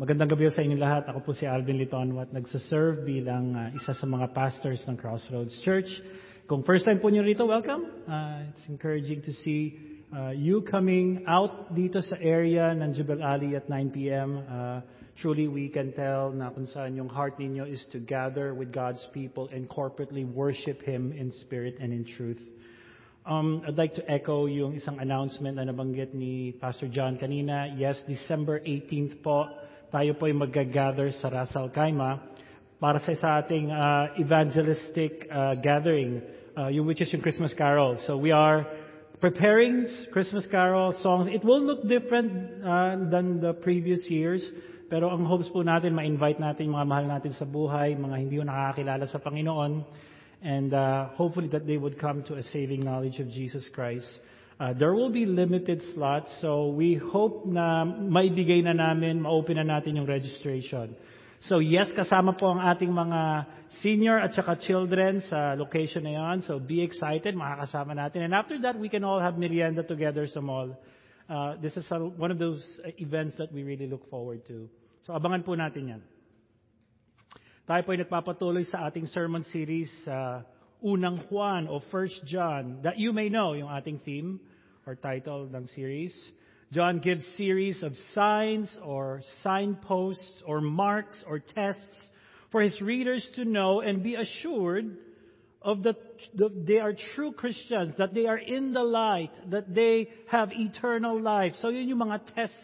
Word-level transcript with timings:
magandang 0.00 0.32
gabi 0.32 0.48
sa 0.48 0.64
inyo 0.64 0.80
lahat. 0.80 1.12
Ako 1.12 1.20
po 1.20 1.36
si 1.36 1.44
Alvin 1.44 1.76
Litonwat, 1.76 2.32
nagsaserve 2.32 3.04
bilang 3.04 3.52
uh, 3.52 3.68
isa 3.76 3.92
sa 3.92 4.08
mga 4.08 4.32
pastors 4.32 4.80
ng 4.88 4.96
Crossroads 4.96 5.52
Church. 5.60 5.92
Kung 6.48 6.64
first 6.64 6.88
time 6.88 7.04
po 7.04 7.12
niyo 7.12 7.20
rito, 7.20 7.44
welcome. 7.44 7.84
Uh, 8.08 8.48
it's 8.48 8.64
encouraging 8.72 9.20
to 9.20 9.28
see 9.44 9.76
uh, 10.08 10.32
you 10.32 10.64
coming 10.64 11.20
out 11.28 11.76
dito 11.76 12.00
sa 12.00 12.16
area 12.16 12.72
ng 12.72 12.96
Jubel 12.96 13.20
Ali 13.20 13.52
at 13.52 13.68
9 13.68 13.92
p.m. 13.92 14.40
Uh, 14.48 14.80
truly, 15.20 15.52
we 15.52 15.68
can 15.68 15.92
tell 15.92 16.32
na 16.32 16.48
kung 16.48 16.64
saan 16.64 16.96
yung 16.96 17.12
heart 17.12 17.36
ninyo 17.36 17.68
is 17.68 17.84
to 17.92 18.00
gather 18.00 18.56
with 18.56 18.72
God's 18.72 19.04
people 19.12 19.52
and 19.52 19.68
corporately 19.68 20.24
worship 20.24 20.80
Him 20.80 21.12
in 21.12 21.28
spirit 21.44 21.76
and 21.76 21.92
in 21.92 22.08
truth. 22.08 22.40
Um, 23.28 23.60
I'd 23.68 23.76
like 23.76 24.00
to 24.00 24.04
echo 24.08 24.48
yung 24.48 24.80
isang 24.80 24.96
announcement 24.96 25.60
na 25.60 25.68
nabanggit 25.68 26.16
ni 26.16 26.56
Pastor 26.56 26.88
John 26.88 27.20
kanina. 27.20 27.68
Yes, 27.76 28.00
December 28.08 28.64
18th 28.64 29.20
po, 29.20 29.44
tayo 29.90 30.14
po 30.14 30.30
ay 30.30 30.34
mag-gather 30.38 31.10
sa 31.18 31.26
Rasal 31.26 31.74
Kaima 31.74 32.22
para 32.78 33.02
sa, 33.02 33.10
sa 33.18 33.28
ating 33.42 33.74
uh, 33.74 34.14
evangelistic 34.22 35.26
uh, 35.26 35.58
gathering, 35.58 36.22
uh, 36.54 36.70
which 36.86 37.02
is 37.02 37.10
yung 37.10 37.20
Christmas 37.20 37.50
Carol. 37.58 37.98
So 38.06 38.14
we 38.14 38.30
are 38.30 38.70
preparing 39.18 39.90
Christmas 40.14 40.46
Carol 40.46 40.94
songs. 41.02 41.26
It 41.26 41.42
will 41.42 41.60
look 41.60 41.82
different 41.90 42.62
uh, 42.62 43.10
than 43.10 43.42
the 43.42 43.52
previous 43.58 44.06
years, 44.06 44.46
pero 44.86 45.10
ang 45.10 45.26
hopes 45.26 45.50
po 45.50 45.66
natin, 45.66 45.90
ma-invite 45.90 46.38
natin 46.38 46.70
mga 46.70 46.86
mahal 46.86 47.06
natin 47.10 47.34
sa 47.34 47.42
buhay, 47.42 47.98
mga 47.98 48.16
hindi 48.16 48.38
ko 48.38 48.46
nakakilala 48.46 49.10
sa 49.10 49.18
Panginoon, 49.18 49.82
and 50.40 50.70
uh, 50.70 51.10
hopefully 51.18 51.50
that 51.50 51.66
they 51.66 51.76
would 51.76 51.98
come 51.98 52.22
to 52.22 52.38
a 52.38 52.44
saving 52.54 52.86
knowledge 52.86 53.18
of 53.18 53.26
Jesus 53.26 53.66
Christ. 53.74 54.08
Uh, 54.60 54.76
there 54.76 54.92
will 54.92 55.08
be 55.08 55.24
limited 55.24 55.80
slots, 55.94 56.28
so 56.44 56.68
we 56.68 56.92
hope 56.92 57.48
na 57.48 57.80
maibigay 57.88 58.60
na 58.60 58.76
namin, 58.76 59.24
ma-open 59.24 59.56
na 59.56 59.64
natin 59.64 59.96
yung 59.96 60.04
registration. 60.04 60.92
So 61.48 61.64
yes, 61.64 61.88
kasama 61.96 62.36
po 62.36 62.52
ang 62.52 62.60
ating 62.60 62.92
mga 62.92 63.48
senior 63.80 64.20
at 64.20 64.36
saka 64.36 64.60
children 64.60 65.24
sa 65.24 65.56
location 65.56 66.04
na 66.04 66.12
yan. 66.12 66.44
So 66.44 66.60
be 66.60 66.84
excited, 66.84 67.32
makakasama 67.32 67.96
natin. 67.96 68.28
And 68.28 68.36
after 68.36 68.60
that, 68.60 68.76
we 68.76 68.92
can 68.92 69.00
all 69.00 69.16
have 69.16 69.40
merienda 69.40 69.80
together 69.80 70.28
sa 70.28 70.44
mall. 70.44 70.76
Uh, 71.24 71.56
this 71.56 71.80
is 71.80 71.88
one 72.20 72.28
of 72.28 72.36
those 72.36 72.60
events 73.00 73.40
that 73.40 73.48
we 73.48 73.64
really 73.64 73.88
look 73.88 74.04
forward 74.12 74.44
to. 74.52 74.68
So 75.08 75.16
abangan 75.16 75.40
po 75.40 75.56
natin 75.56 75.96
yan. 75.96 76.02
Tayo 77.64 77.80
po 77.88 77.96
ay 77.96 78.04
nagpapatuloy 78.04 78.68
sa 78.68 78.84
ating 78.84 79.08
sermon 79.08 79.40
series 79.48 79.88
uh, 80.04 80.44
Unang 80.84 81.30
Juan 81.30 81.68
o 81.68 81.80
First 81.90 82.24
John 82.26 82.80
that 82.82 82.98
you 82.98 83.12
may 83.12 83.28
know 83.28 83.52
yung 83.52 83.68
ating 83.68 84.00
theme 84.04 84.40
or 84.86 84.94
title 84.94 85.48
ng 85.52 85.68
series. 85.74 86.14
John 86.72 87.00
gives 87.00 87.24
series 87.36 87.82
of 87.82 87.92
signs 88.14 88.70
or 88.82 89.22
signposts 89.42 90.42
or 90.46 90.60
marks 90.60 91.22
or 91.26 91.40
tests 91.40 91.82
for 92.52 92.62
his 92.62 92.80
readers 92.80 93.26
to 93.34 93.44
know 93.44 93.80
and 93.80 94.02
be 94.02 94.14
assured 94.14 94.96
of 95.62 95.82
that 95.82 95.96
the, 96.34 96.48
they 96.66 96.78
are 96.78 96.94
true 97.14 97.32
Christians, 97.32 97.92
that 97.98 98.14
they 98.14 98.26
are 98.26 98.38
in 98.38 98.72
the 98.72 98.82
light, 98.82 99.32
that 99.50 99.74
they 99.74 100.08
have 100.28 100.50
eternal 100.52 101.20
life. 101.20 101.52
So 101.60 101.68
yun 101.68 101.88
yung 101.88 101.98
mga 101.98 102.34
tests 102.34 102.56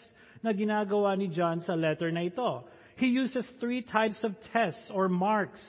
na 0.43 0.53
ginagawa 0.53 1.19
ni 1.19 1.29
John 1.29 1.61
sa 1.63 1.75
letter 1.75 2.11
na 2.11 2.21
ito. 2.21 2.65
He 2.97 3.09
uses 3.09 3.47
three 3.61 3.83
types 3.83 4.23
of 4.25 4.33
tests 4.53 4.91
or 4.93 5.09
marks. 5.09 5.61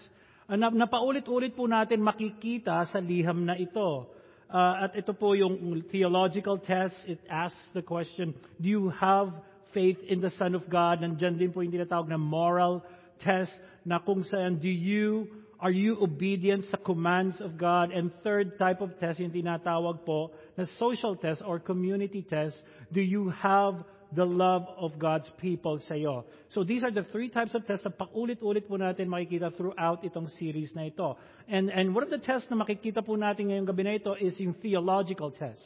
Uh, 0.48 0.56
na, 0.56 0.72
napaulit-ulit 0.72 1.52
po 1.52 1.68
natin 1.68 2.00
makikita 2.00 2.88
sa 2.88 3.04
liham 3.04 3.44
na 3.44 3.60
ito. 3.60 4.08
Uh, 4.48 4.88
at 4.88 4.96
ito 4.96 5.12
po 5.12 5.36
yung 5.36 5.84
theological 5.92 6.56
test. 6.56 6.96
It 7.04 7.20
asks 7.28 7.60
the 7.76 7.84
question, 7.84 8.32
do 8.56 8.68
you 8.72 8.88
have 8.96 9.36
faith 9.76 10.00
in 10.08 10.24
the 10.24 10.32
Son 10.40 10.56
of 10.56 10.64
God? 10.72 11.04
Nandyan 11.04 11.36
din 11.36 11.52
po 11.52 11.60
yung 11.60 11.76
tinatawag 11.76 12.08
na 12.08 12.16
moral 12.16 12.80
test 13.20 13.52
na 13.84 14.00
kung 14.00 14.24
saan 14.24 14.56
do 14.64 14.72
you, 14.72 15.28
are 15.60 15.74
you 15.74 16.00
obedient 16.00 16.64
sa 16.72 16.80
commands 16.80 17.44
of 17.44 17.60
God? 17.60 17.92
And 17.92 18.16
third 18.24 18.56
type 18.56 18.80
of 18.80 18.96
test 19.04 19.20
yung 19.20 19.36
tinatawag 19.36 20.08
po 20.08 20.32
na 20.56 20.64
social 20.80 21.20
test 21.20 21.44
or 21.44 21.60
community 21.60 22.24
test. 22.24 22.56
Do 22.88 23.04
you 23.04 23.36
have 23.36 23.84
the 24.16 24.26
love 24.26 24.68
of 24.78 24.98
God's 25.00 25.30
people 25.38 25.80
sa 25.84 25.96
iyo. 25.96 26.24
So 26.50 26.64
these 26.64 26.84
are 26.84 26.92
the 26.92 27.04
three 27.04 27.28
types 27.28 27.56
of 27.56 27.68
tests 27.68 27.84
na 27.84 27.92
paulit-ulit 27.92 28.68
po 28.68 28.80
natin 28.80 29.12
makikita 29.12 29.52
throughout 29.56 30.04
itong 30.04 30.32
series 30.40 30.72
na 30.76 30.88
ito. 30.88 31.20
And, 31.48 31.68
and 31.68 31.92
one 31.92 32.08
of 32.08 32.12
the 32.12 32.22
tests 32.22 32.48
na 32.48 32.56
makikita 32.56 33.04
po 33.04 33.20
natin 33.20 33.52
ngayong 33.52 33.68
gabi 33.68 33.84
na 33.84 33.94
ito 34.00 34.16
is 34.16 34.40
yung 34.40 34.56
theological 34.56 35.32
test. 35.32 35.64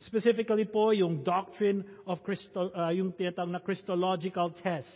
Specifically 0.00 0.64
po, 0.64 0.90
yung 0.96 1.22
doctrine 1.22 1.84
of 2.08 2.24
Christo, 2.24 2.72
uh, 2.72 2.88
yung 2.88 3.12
tinatawag 3.12 3.52
na 3.52 3.60
Christological 3.60 4.52
test 4.64 4.90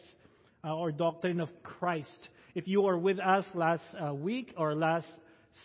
uh, 0.64 0.74
or 0.74 0.90
doctrine 0.90 1.40
of 1.40 1.52
Christ. 1.62 2.28
If 2.56 2.66
you 2.66 2.82
were 2.82 2.98
with 2.98 3.20
us 3.20 3.44
last 3.54 3.84
uh, 3.94 4.12
week 4.16 4.52
or 4.56 4.74
last 4.74 5.08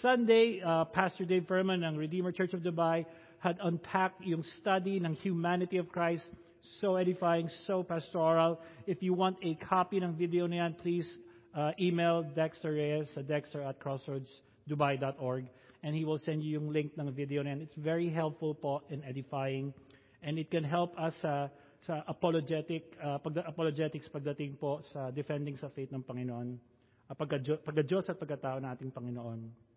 Sunday, 0.03 0.61
uh, 0.63 0.85
Pastor 0.85 1.25
Dave 1.25 1.47
Furman 1.47 1.83
ng 1.83 1.95
Redeemer 1.95 2.31
Church 2.31 2.53
of 2.53 2.61
Dubai 2.61 3.05
had 3.39 3.57
unpacked 3.63 4.23
yung 4.23 4.43
study 4.59 4.99
ng 4.99 5.15
humanity 5.19 5.77
of 5.77 5.89
Christ 5.89 6.23
so 6.79 6.95
edifying, 6.95 7.49
so 7.67 7.83
pastoral. 7.83 8.59
If 8.87 9.03
you 9.03 9.13
want 9.13 9.37
a 9.43 9.55
copy 9.55 9.99
ng 9.99 10.15
video 10.15 10.47
na 10.47 10.69
please 10.79 11.07
uh, 11.55 11.71
email 11.79 12.23
Dexter 12.23 12.73
Reyes 12.73 13.11
sa 13.13 13.21
dexter 13.21 13.61
at 13.61 13.79
crossroadsdubai.org 13.79 15.45
and 15.83 15.95
he 15.95 16.05
will 16.05 16.19
send 16.19 16.43
you 16.43 16.59
yung 16.59 16.71
link 16.71 16.95
ng 16.95 17.11
video 17.11 17.43
na 17.43 17.51
yan. 17.55 17.61
It's 17.61 17.75
very 17.75 18.09
helpful 18.09 18.55
po 18.55 18.81
in 18.89 19.03
edifying 19.03 19.73
and 20.23 20.39
it 20.39 20.49
can 20.49 20.63
help 20.63 20.95
us 20.95 21.13
uh, 21.23 21.51
sa 21.83 21.99
apologetic, 22.07 22.95
uh, 23.03 23.19
pag, 23.19 23.43
apologetics 23.43 24.07
pagdating 24.07 24.55
po 24.55 24.79
sa 24.95 25.11
defending 25.11 25.59
sa 25.59 25.67
faith 25.67 25.91
ng 25.91 25.99
uh, 25.99 27.15
pagka, 27.15 27.59
pagka-Diyos 27.59 28.07
at 28.07 28.15
pagkatao 28.15 28.63
nating 28.63 28.95
Panginoon. 28.95 29.72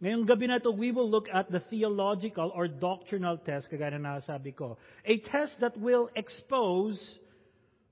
Ngayong 0.00 0.24
gabi 0.24 0.48
na 0.48 0.58
we 0.70 0.92
will 0.92 1.08
look 1.08 1.28
at 1.28 1.50
the 1.52 1.60
theological 1.68 2.50
or 2.56 2.68
doctrinal 2.68 3.36
test, 3.36 3.68
kagaya 3.70 4.00
na 4.00 4.16
nasabi 4.16 4.56
ko. 4.56 4.78
A 5.04 5.18
test 5.20 5.52
that 5.60 5.76
will 5.76 6.08
expose 6.16 6.96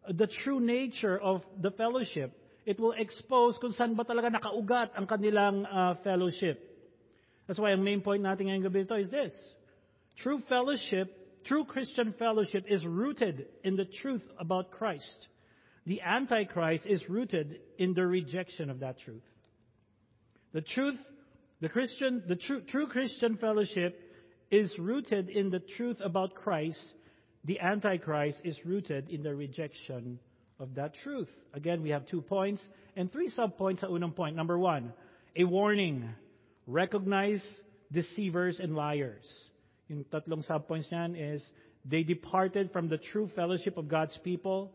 the 0.08 0.26
true 0.26 0.58
nature 0.58 1.20
of 1.20 1.42
the 1.60 1.70
fellowship. 1.72 2.32
It 2.64 2.80
will 2.80 2.92
expose 2.96 3.58
kung 3.60 3.72
saan 3.72 3.92
ba 3.96 4.04
talaga 4.04 4.32
nakaugat 4.32 4.96
ang 4.96 5.04
kanilang 5.04 5.68
uh, 5.68 6.00
fellowship. 6.00 6.56
That's 7.46 7.60
why 7.60 7.72
ang 7.72 7.84
main 7.84 8.00
point 8.00 8.24
natin 8.24 8.48
ngayong 8.48 8.64
gabi 8.72 8.88
ito 8.88 8.96
is 8.96 9.12
this. 9.12 9.36
True 10.24 10.40
fellowship, 10.48 11.12
true 11.44 11.64
Christian 11.64 12.16
fellowship 12.18 12.64
is 12.68 12.84
rooted 12.88 13.52
in 13.64 13.76
the 13.76 13.84
truth 14.00 14.24
about 14.40 14.72
Christ. 14.72 15.28
The 15.84 16.00
Antichrist 16.00 16.84
is 16.84 17.04
rooted 17.08 17.60
in 17.76 17.92
the 17.92 18.06
rejection 18.06 18.68
of 18.68 18.80
that 18.80 19.00
truth. 19.00 19.24
The 20.52 20.60
truth 20.60 21.00
the 21.60 21.68
Christian, 21.68 22.22
the 22.28 22.36
true, 22.36 22.62
true 22.62 22.86
Christian 22.86 23.36
fellowship 23.36 24.00
is 24.50 24.74
rooted 24.78 25.28
in 25.28 25.50
the 25.50 25.60
truth 25.76 25.98
about 26.02 26.34
Christ. 26.34 26.78
The 27.44 27.60
Antichrist 27.60 28.40
is 28.44 28.58
rooted 28.64 29.08
in 29.10 29.22
the 29.22 29.34
rejection 29.34 30.18
of 30.60 30.74
that 30.74 30.92
truth. 31.02 31.28
Again, 31.54 31.82
we 31.82 31.90
have 31.90 32.06
two 32.06 32.22
points 32.22 32.62
and 32.96 33.10
three 33.10 33.30
subpoints 33.30 33.80
sa 33.80 33.86
unang 33.88 34.14
point. 34.14 34.36
Number 34.36 34.58
one, 34.58 34.92
a 35.36 35.44
warning. 35.44 36.08
Recognize 36.66 37.42
deceivers 37.92 38.60
and 38.60 38.74
liars. 38.74 39.26
Yung 39.88 40.04
tatlong 40.12 40.46
subpoints 40.46 40.92
niyan 40.92 41.34
is 41.34 41.42
they 41.84 42.02
departed 42.02 42.70
from 42.72 42.88
the 42.88 42.98
true 42.98 43.30
fellowship 43.34 43.78
of 43.78 43.88
God's 43.88 44.18
people. 44.22 44.70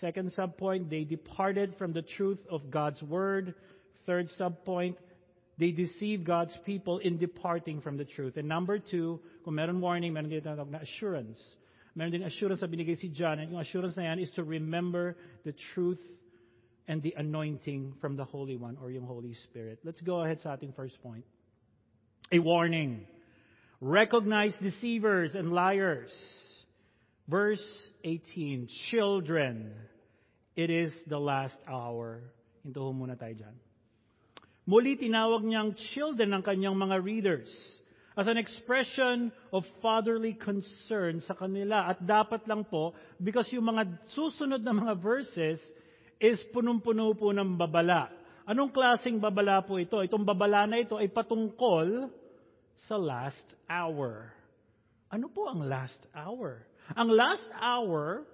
Second 0.00 0.32
subpoint, 0.32 0.88
they 0.88 1.04
departed 1.04 1.74
from 1.76 1.92
the 1.92 2.02
truth 2.02 2.38
of 2.50 2.70
God's 2.70 3.02
word. 3.02 3.54
Third 4.06 4.28
subpoint, 4.40 4.96
they 5.58 5.72
deceive 5.72 6.24
God's 6.24 6.56
people 6.64 6.98
in 6.98 7.18
departing 7.18 7.80
from 7.80 7.96
the 7.96 8.04
truth. 8.04 8.36
And 8.36 8.48
number 8.48 8.78
two, 8.78 9.20
kung 9.44 9.54
meron 9.56 9.80
warning, 9.80 10.12
meron 10.12 10.30
din 10.30 10.40
tinatawag 10.40 10.70
na 10.70 10.78
assurance. 10.78 11.38
Meron 11.96 12.12
din 12.12 12.22
assurance 12.22 12.62
na 12.62 12.68
binigay 12.68 12.96
si 12.98 13.08
John. 13.08 13.40
And 13.40 13.50
yung 13.50 13.60
assurance 13.60 13.96
na 13.96 14.04
yan 14.04 14.20
is 14.20 14.30
to 14.36 14.44
remember 14.44 15.16
the 15.44 15.54
truth 15.74 15.98
and 16.86 17.02
the 17.02 17.14
anointing 17.16 17.94
from 18.00 18.16
the 18.16 18.24
Holy 18.24 18.56
One 18.56 18.78
or 18.80 18.90
yung 18.90 19.04
Holy 19.04 19.34
Spirit. 19.50 19.80
Let's 19.82 20.00
go 20.00 20.22
ahead 20.22 20.40
sa 20.40 20.54
ating 20.54 20.74
first 20.74 21.02
point. 21.02 21.24
A 22.30 22.38
warning. 22.38 23.06
Recognize 23.80 24.54
deceivers 24.62 25.34
and 25.34 25.52
liars. 25.52 26.10
Verse 27.26 27.64
18, 28.04 28.68
Children, 28.90 29.72
it 30.56 30.70
is 30.70 30.92
the 31.06 31.18
last 31.18 31.56
hour. 31.68 32.22
Hinto 32.64 32.94
muna 32.94 33.18
tayo 33.18 33.36
dyan. 33.36 33.67
Muli 34.68 35.00
tinawag 35.00 35.48
niyang 35.48 35.72
children 35.96 36.36
ng 36.36 36.42
kanyang 36.44 36.76
mga 36.76 37.00
readers 37.00 37.48
as 38.20 38.28
an 38.28 38.36
expression 38.36 39.32
of 39.48 39.64
fatherly 39.80 40.36
concern 40.36 41.24
sa 41.24 41.32
kanila. 41.32 41.88
At 41.88 42.04
dapat 42.04 42.44
lang 42.44 42.68
po, 42.68 42.92
because 43.16 43.48
yung 43.48 43.64
mga 43.64 43.88
susunod 44.12 44.60
na 44.60 44.76
mga 44.76 45.00
verses 45.00 45.56
is 46.20 46.36
punong-puno 46.52 47.16
po 47.16 47.32
ng 47.32 47.56
babala. 47.56 48.12
Anong 48.44 48.68
klaseng 48.68 49.16
babala 49.16 49.64
po 49.64 49.80
ito? 49.80 50.04
Itong 50.04 50.28
babala 50.28 50.68
na 50.68 50.84
ito 50.84 51.00
ay 51.00 51.08
patungkol 51.08 52.12
sa 52.84 53.00
last 53.00 53.44
hour. 53.72 54.36
Ano 55.08 55.32
po 55.32 55.48
ang 55.48 55.64
last 55.64 56.00
hour? 56.12 56.60
Ang 56.92 57.08
last 57.16 57.48
hour 57.56 58.28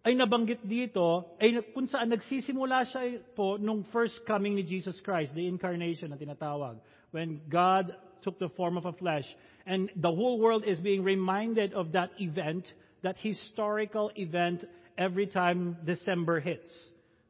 ay 0.00 0.16
nabanggit 0.16 0.64
dito, 0.64 1.36
ay 1.36 1.60
kung 1.76 1.84
saan 1.88 2.08
nagsisimula 2.08 2.88
siya 2.88 3.20
po 3.36 3.60
nung 3.60 3.84
first 3.92 4.24
coming 4.24 4.56
ni 4.56 4.64
Jesus 4.64 4.96
Christ, 5.04 5.36
the 5.36 5.44
incarnation 5.44 6.08
na 6.08 6.16
tinatawag. 6.16 6.80
When 7.12 7.44
God 7.50 7.92
took 8.22 8.38
the 8.38 8.48
form 8.56 8.76
of 8.76 8.84
a 8.84 8.92
flesh. 8.92 9.24
And 9.66 9.90
the 9.96 10.10
whole 10.10 10.38
world 10.40 10.64
is 10.66 10.78
being 10.80 11.02
reminded 11.02 11.74
of 11.74 11.92
that 11.92 12.10
event, 12.18 12.64
that 13.02 13.16
historical 13.18 14.10
event, 14.16 14.64
every 14.98 15.26
time 15.26 15.76
December 15.84 16.40
hits. 16.40 16.70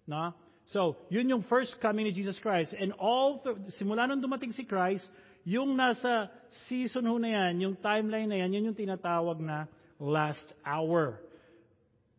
No? 0.06 0.34
So, 0.66 0.96
yun 1.08 1.28
yung 1.28 1.42
first 1.42 1.80
coming 1.80 2.06
ni 2.06 2.12
Jesus 2.12 2.38
Christ. 2.38 2.74
And 2.78 2.92
all, 2.98 3.42
simula 3.80 4.06
nung 4.06 4.22
dumating 4.22 4.54
si 4.54 4.64
Christ, 4.64 5.06
yung 5.44 5.74
nasa 5.74 6.30
season 6.68 7.06
ho 7.06 7.18
na 7.18 7.28
yan, 7.28 7.60
yung 7.60 7.74
timeline 7.78 8.28
na 8.28 8.38
yan, 8.38 8.52
yun 8.52 8.64
yung 8.70 8.78
tinatawag 8.78 9.40
na 9.40 9.66
last 9.98 10.46
hour. 10.66 11.18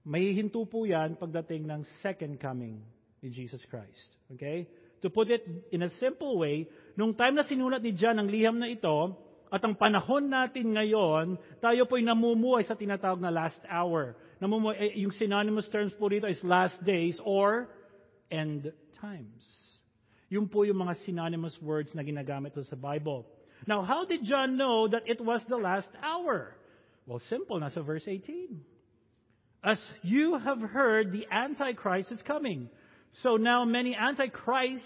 Mahihinto 0.02 0.66
po 0.66 0.86
yan 0.90 1.14
pagdating 1.18 1.70
ng 1.70 1.82
second 2.02 2.42
coming 2.42 2.82
ni 3.22 3.30
Jesus 3.30 3.62
Christ. 3.70 4.02
Okay? 4.34 4.66
To 5.02 5.10
put 5.10 5.30
it 5.30 5.46
in 5.70 5.86
a 5.86 5.92
simple 6.02 6.38
way, 6.42 6.66
nung 6.98 7.14
time 7.14 7.38
na 7.38 7.46
sinulat 7.46 7.82
ni 7.82 7.94
John 7.94 8.18
ang 8.18 8.30
liham 8.30 8.58
na 8.58 8.70
ito, 8.70 9.18
at 9.52 9.60
ang 9.68 9.76
panahon 9.76 10.32
natin 10.32 10.72
ngayon, 10.72 11.36
tayo 11.60 11.84
po'y 11.84 12.08
namumuhay 12.08 12.64
sa 12.64 12.78
tinatawag 12.80 13.20
na 13.20 13.28
last 13.28 13.60
hour. 13.68 14.16
Namumuhay, 14.40 14.80
eh, 14.80 14.92
yung 15.04 15.12
synonymous 15.12 15.68
terms 15.68 15.92
po 16.00 16.08
dito 16.08 16.24
is 16.24 16.40
last 16.40 16.80
days 16.88 17.20
or 17.28 17.68
end 18.32 18.72
times. 18.96 19.44
Yung 20.32 20.48
po 20.48 20.64
yung 20.64 20.80
mga 20.80 21.04
synonymous 21.04 21.60
words 21.60 21.92
na 21.92 22.00
ginagamit 22.00 22.56
sa 22.56 22.80
Bible. 22.80 23.28
Now, 23.68 23.84
how 23.84 24.08
did 24.08 24.24
John 24.24 24.56
know 24.56 24.88
that 24.88 25.04
it 25.04 25.20
was 25.20 25.44
the 25.52 25.60
last 25.60 25.92
hour? 26.00 26.56
Well, 27.04 27.20
simple, 27.28 27.60
nasa 27.60 27.84
verse 27.84 28.08
18. 28.08 28.71
As 29.64 29.80
you 30.02 30.40
have 30.40 30.60
heard, 30.60 31.12
the 31.12 31.28
Antichrist 31.30 32.12
is 32.12 32.22
coming. 32.24 32.70
So 33.22 33.38
now 33.38 33.64
many 33.64 33.96
Antichrists 33.96 34.86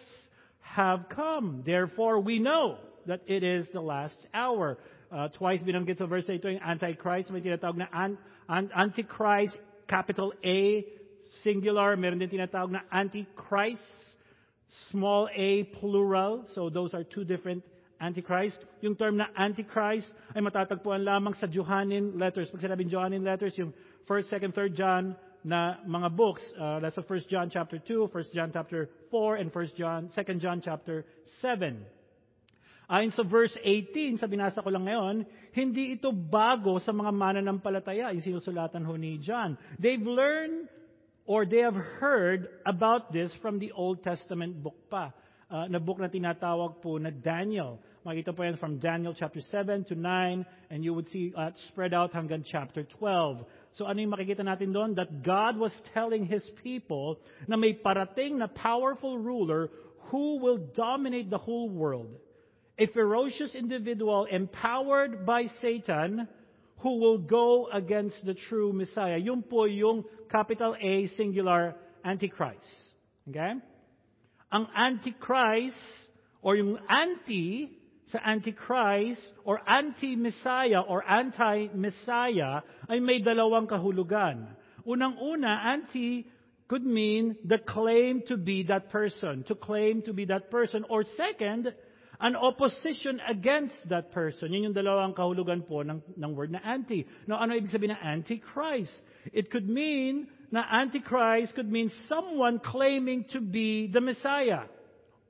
have 0.59 1.07
come. 1.09 1.63
Therefore, 1.65 2.19
we 2.19 2.39
know 2.39 2.77
that 3.07 3.21
it 3.25 3.43
is 3.43 3.65
the 3.71 3.79
last 3.79 4.17
hour. 4.33 4.77
Uh, 5.11 5.29
twice 5.29 5.61
binanggit 5.61 5.97
sa 5.97 6.07
verse 6.07 6.25
8 6.27 6.43
yung 6.43 6.59
Antichrist. 6.59 7.31
May 7.31 7.39
tinatawag 7.39 7.77
na 7.77 7.87
an, 7.93 8.17
an, 8.49 8.69
Antichrist, 8.75 9.55
capital 9.87 10.33
A, 10.43 10.83
singular. 11.43 11.95
Meron 11.95 12.19
din 12.19 12.29
tinatawag 12.29 12.71
na 12.71 12.81
Antichrist, 12.91 13.79
small 14.91 15.29
a, 15.31 15.63
plural. 15.79 16.47
So 16.51 16.69
those 16.69 16.93
are 16.93 17.05
two 17.05 17.23
different 17.23 17.63
Antichrist. 18.01 18.59
Yung 18.81 18.95
term 18.95 19.15
na 19.17 19.31
Antichrist 19.37 20.11
ay 20.35 20.43
matatagpuan 20.43 21.07
lamang 21.07 21.39
sa 21.39 21.47
Johannine 21.47 22.19
letters. 22.19 22.51
Pag 22.51 22.59
sinabing 22.59 22.91
Johannine 22.91 23.23
letters, 23.23 23.55
yung 23.55 23.71
1st, 24.07 24.27
2nd, 24.33 24.51
3rd 24.53 24.73
John 24.75 25.03
na 25.45 25.77
mga 25.85 26.09
books. 26.15 26.41
Uh, 26.57 26.79
that's 26.81 26.97
1 26.97 27.05
John 27.29 27.49
chapter 27.53 27.77
2, 27.77 28.09
1 28.09 28.33
John 28.33 28.49
chapter 28.51 28.89
4, 29.11 29.35
and 29.37 29.53
1st 29.53 29.73
John, 29.75 30.09
2 30.13 30.41
John 30.41 30.61
chapter 30.61 31.05
7. 31.41 31.85
Ayon 32.85 33.09
sa 33.17 33.25
verse 33.25 33.57
18, 33.65 34.21
sa 34.21 34.29
binasa 34.29 34.61
ko 34.61 34.69
lang 34.69 34.85
ngayon, 34.85 35.25
hindi 35.57 35.97
ito 35.97 36.13
bago 36.13 36.77
sa 36.77 36.93
mga 36.93 37.09
mananampalataya, 37.09 38.13
yung 38.13 38.21
sinusulatan 38.21 38.85
ho 38.85 38.93
ni 38.93 39.17
John. 39.17 39.57
They've 39.81 40.01
learned 40.01 40.69
or 41.25 41.45
they 41.45 41.65
have 41.65 41.73
heard 41.73 42.49
about 42.65 43.09
this 43.09 43.33
from 43.41 43.57
the 43.57 43.73
Old 43.73 44.05
Testament 44.05 44.61
book 44.61 44.77
pa. 44.89 45.09
Uh, 45.45 45.69
na 45.69 45.77
book 45.77 46.01
na 46.01 46.09
tinatawag 46.09 46.81
po 46.81 46.97
na 46.97 47.13
Daniel. 47.13 47.77
Makita 48.01 48.33
po 48.33 48.45
yan 48.45 48.57
from 48.57 48.77
Daniel 48.81 49.13
chapter 49.13 49.41
7 49.41 49.85
to 49.89 49.93
9, 49.93 50.45
and 50.69 50.81
you 50.81 50.93
would 50.93 51.05
see 51.09 51.33
uh, 51.37 51.53
spread 51.69 51.93
out 51.93 52.13
hanggang 52.13 52.41
chapter 52.45 52.81
12. 52.81 53.45
So 53.75 53.85
ano 53.85 53.99
yung 53.99 54.15
makikita 54.15 54.43
natin 54.43 54.71
doon? 54.71 54.95
That 54.95 55.23
God 55.23 55.59
was 55.59 55.75
telling 55.91 56.25
His 56.25 56.43
people 56.63 57.19
na 57.47 57.59
may 57.59 57.75
parating 57.75 58.39
na 58.39 58.47
powerful 58.47 59.19
ruler 59.19 59.69
who 60.09 60.39
will 60.39 60.57
dominate 60.71 61.29
the 61.29 61.37
whole 61.37 61.69
world. 61.69 62.15
A 62.79 62.87
ferocious 62.87 63.55
individual 63.55 64.27
empowered 64.31 65.25
by 65.25 65.47
Satan 65.61 66.27
who 66.79 66.99
will 66.99 67.17
go 67.17 67.67
against 67.71 68.19
the 68.25 68.35
true 68.35 68.71
Messiah. 68.71 69.17
Yung 69.17 69.43
po 69.43 69.65
yung 69.65 70.03
capital 70.31 70.75
A 70.79 71.07
singular 71.15 71.75
Antichrist. 72.03 72.67
Okay? 73.27 73.59
Ang 74.51 74.65
Antichrist 74.75 75.79
or 76.41 76.55
yung 76.55 76.77
anti 76.87 77.73
sa 78.11 78.19
Antichrist 78.21 79.33
or 79.43 79.61
anti-Messiah 79.65 80.81
or 80.81 81.01
anti-Messiah 81.01 82.61
ay 82.89 82.99
may 83.01 83.21
dalawang 83.21 83.65
kahulugan. 83.65 84.45
Unang-una, 84.85 85.73
anti 85.73 86.25
could 86.67 86.85
mean 86.85 87.37
the 87.45 87.57
claim 87.57 88.21
to 88.27 88.37
be 88.37 88.63
that 88.63 88.89
person, 88.89 89.43
to 89.45 89.55
claim 89.55 90.01
to 90.03 90.13
be 90.13 90.25
that 90.25 90.49
person. 90.49 90.85
Or 90.89 91.05
second, 91.17 91.73
an 92.19 92.35
opposition 92.35 93.21
against 93.27 93.75
that 93.89 94.11
person. 94.11 94.53
Yun 94.53 94.71
yung 94.71 94.73
dalawang 94.73 95.13
kahulugan 95.13 95.65
po 95.67 95.81
ng, 95.81 96.01
ng 96.17 96.31
word 96.35 96.51
na 96.51 96.59
anti. 96.63 97.05
Now, 97.27 97.41
ano 97.41 97.53
ibig 97.53 97.73
sabihin 97.73 97.93
na 97.93 98.01
antichrist? 98.01 98.93
It 99.33 99.51
could 99.51 99.67
mean 99.67 100.27
na 100.51 100.63
antichrist 100.69 101.55
could 101.55 101.69
mean 101.69 101.91
someone 102.07 102.59
claiming 102.59 103.25
to 103.33 103.41
be 103.41 103.87
the 103.87 104.01
Messiah. 104.01 104.69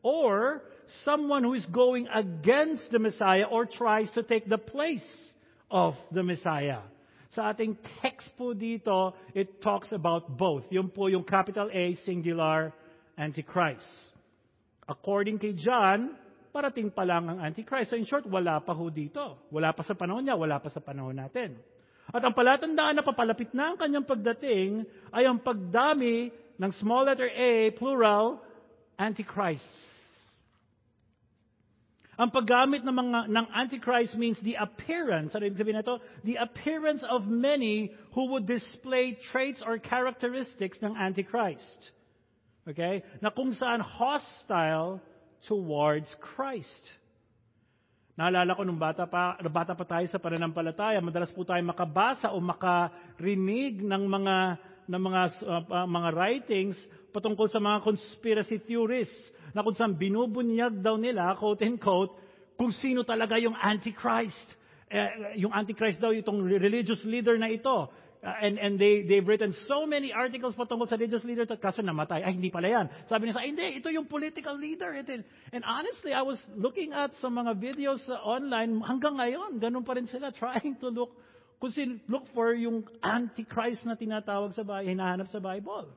Or 0.05 0.61
someone 1.01 1.41
who 1.41 1.57
is 1.57 1.65
going 1.73 2.05
against 2.13 2.93
the 2.93 3.01
Messiah 3.01 3.49
or 3.49 3.65
tries 3.65 4.05
to 4.13 4.21
take 4.21 4.45
the 4.45 4.61
place 4.61 5.01
of 5.73 5.97
the 6.13 6.21
Messiah. 6.21 6.85
Sa 7.33 7.49
ating 7.49 7.73
text 8.05 8.29
po 8.37 8.53
dito, 8.53 9.17
it 9.33 9.65
talks 9.65 9.89
about 9.89 10.29
both. 10.37 10.61
Yung 10.69 10.93
po 10.93 11.09
yung 11.09 11.25
capital 11.25 11.73
A, 11.73 11.97
singular, 12.05 12.69
Antichrist. 13.17 13.81
According 14.85 15.41
kay 15.41 15.57
John, 15.57 16.13
parating 16.53 16.93
pa 16.93 17.01
lang 17.01 17.25
ang 17.25 17.41
Antichrist. 17.41 17.89
So 17.89 17.97
in 17.97 18.05
short, 18.05 18.29
wala 18.29 18.61
pa 18.61 18.77
ho 18.77 18.93
dito. 18.93 19.41
Wala 19.49 19.73
pa 19.73 19.81
sa 19.81 19.97
panahon 19.97 20.21
niya, 20.21 20.37
wala 20.37 20.61
pa 20.61 20.69
sa 20.69 20.85
panahon 20.85 21.17
natin. 21.17 21.57
At 22.13 22.21
ang 22.21 22.37
palatandaan 22.37 22.93
na 22.93 23.01
papalapit 23.01 23.49
na 23.57 23.73
ang 23.73 23.77
kanyang 23.81 24.05
pagdating 24.05 24.85
ay 25.09 25.25
ang 25.25 25.41
pagdami 25.41 26.29
ng 26.61 26.71
small 26.77 27.09
letter 27.09 27.27
A, 27.33 27.73
plural, 27.73 28.37
Antichrist. 29.01 29.94
Ang 32.15 32.31
paggamit 32.31 32.87
ng 32.87 32.95
mga 32.95 33.19
ng 33.27 33.47
Antichrist 33.51 34.15
means 34.15 34.39
the 34.39 34.55
appearance, 34.55 35.35
ano 35.35 35.51
ibig 35.51 35.59
sabihin 35.59 35.83
nito? 35.83 35.99
The 36.23 36.39
appearance 36.39 37.03
of 37.03 37.27
many 37.27 37.91
who 38.15 38.31
would 38.31 38.47
display 38.47 39.19
traits 39.31 39.59
or 39.59 39.75
characteristics 39.83 40.79
ng 40.79 40.95
Antichrist. 40.95 41.91
Okay? 42.63 43.03
Na 43.19 43.35
kung 43.35 43.51
saan 43.51 43.83
hostile 43.83 45.03
towards 45.43 46.07
Christ. 46.23 46.83
Naalala 48.15 48.55
ko 48.55 48.63
nung 48.63 48.79
bata 48.79 49.03
pa, 49.03 49.35
bata 49.51 49.75
pa 49.75 49.83
tayo 49.83 50.07
sa 50.07 50.15
pananampalataya, 50.15 51.03
madalas 51.03 51.35
po 51.35 51.43
tayo 51.43 51.59
makabasa 51.67 52.31
o 52.31 52.39
makarinig 52.39 53.83
ng 53.83 54.03
mga 54.07 54.35
ng 54.85 55.01
mga 55.01 55.21
uh, 55.45 55.87
mga 55.89 56.09
writings 56.13 56.77
patungkol 57.09 57.47
sa 57.47 57.63
mga 57.63 57.81
conspiracy 57.81 58.59
theorists 58.67 59.31
na 59.55 59.63
kung 59.63 59.73
saan 59.73 59.95
binubunyag 59.95 60.83
daw 60.83 60.99
nila, 60.99 61.31
quote 61.39 61.63
and 61.63 61.79
quote, 61.79 62.11
kung 62.59 62.75
sino 62.75 63.07
talaga 63.07 63.39
yung 63.39 63.55
Antichrist. 63.55 64.47
Eh, 64.91 65.39
yung 65.39 65.55
Antichrist 65.55 66.03
daw 66.03 66.11
itong 66.11 66.43
religious 66.43 66.99
leader 67.07 67.39
na 67.39 67.47
ito. 67.47 67.87
Uh, 68.25 68.33
and 68.41 68.57
and 68.57 68.81
they, 68.81 69.05
they've 69.05 69.27
written 69.27 69.53
so 69.69 69.85
many 69.85 70.09
articles 70.09 70.57
patungkol 70.57 70.89
sa 70.89 70.97
religious 70.97 71.21
leader 71.21 71.45
at 71.45 71.61
kaso 71.61 71.85
namatay. 71.85 72.25
Ay, 72.25 72.33
hindi 72.33 72.49
pala 72.49 72.65
yan. 72.65 72.85
Sabi 73.05 73.29
niya, 73.29 73.37
hindi, 73.37 73.77
ito 73.77 73.87
yung 73.93 74.09
political 74.09 74.57
leader. 74.57 74.97
Ito. 74.97 75.21
And 75.53 75.61
honestly, 75.61 76.09
I 76.09 76.25
was 76.25 76.41
looking 76.57 76.89
at 76.89 77.13
sa 77.21 77.29
mga 77.29 77.53
videos 77.61 78.01
uh, 78.09 78.17
online, 78.25 78.81
hanggang 78.81 79.21
ngayon, 79.21 79.61
ganun 79.61 79.85
pa 79.85 79.93
rin 79.93 80.09
sila, 80.09 80.33
trying 80.41 80.73
to 80.81 80.89
look, 80.89 81.13
kung 81.59 81.71
look 82.07 82.27
for 82.35 82.53
yung 82.53 82.83
Antichrist 82.99 83.85
na 83.87 83.95
tinatawag 83.95 84.53
sa 84.53 84.61
Bible, 84.61 84.91
hinahanap 84.91 85.27
sa 85.31 85.39
Bible. 85.39 85.89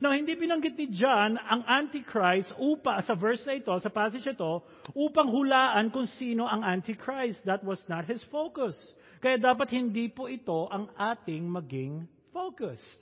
Now, 0.00 0.16
hindi 0.16 0.32
binanggit 0.34 0.74
ni 0.74 0.88
John 0.90 1.36
ang 1.36 1.62
Antichrist 1.68 2.56
upa, 2.56 3.04
sa 3.04 3.12
verse 3.12 3.44
na 3.44 3.60
ito, 3.60 3.70
sa 3.76 3.92
passage 3.92 4.24
ito, 4.24 4.64
upang 4.96 5.28
hulaan 5.28 5.92
kung 5.92 6.08
sino 6.16 6.48
ang 6.48 6.64
Antichrist. 6.64 7.38
That 7.44 7.60
was 7.60 7.78
not 7.86 8.08
his 8.08 8.24
focus. 8.32 8.74
Kaya 9.20 9.36
dapat 9.36 9.68
hindi 9.70 10.08
po 10.08 10.26
ito 10.32 10.66
ang 10.72 10.88
ating 10.96 11.44
maging 11.44 12.08
focused. 12.32 13.00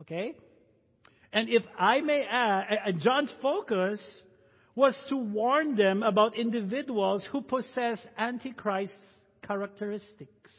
Okay? 0.00 0.34
And 1.30 1.46
if 1.46 1.62
I 1.78 2.00
may 2.00 2.26
add, 2.26 2.64
eh, 2.66 2.80
eh, 2.88 2.94
John's 2.98 3.30
focus 3.38 4.00
was 4.74 4.96
to 5.12 5.16
warn 5.20 5.76
them 5.76 6.02
about 6.02 6.34
individuals 6.34 7.22
who 7.30 7.44
possess 7.44 8.00
Antichrist 8.16 8.96
characteristics. 9.44 10.50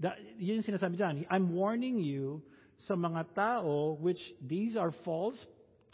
That, 0.00 0.18
yun 0.38 0.62
sinasabi 0.62 0.98
dyan. 0.98 1.26
I'm 1.30 1.54
warning 1.54 1.98
you 1.98 2.42
sa 2.86 2.94
mga 2.94 3.26
tao 3.34 3.96
which 4.00 4.20
these 4.42 4.76
are 4.76 4.92
false 5.04 5.38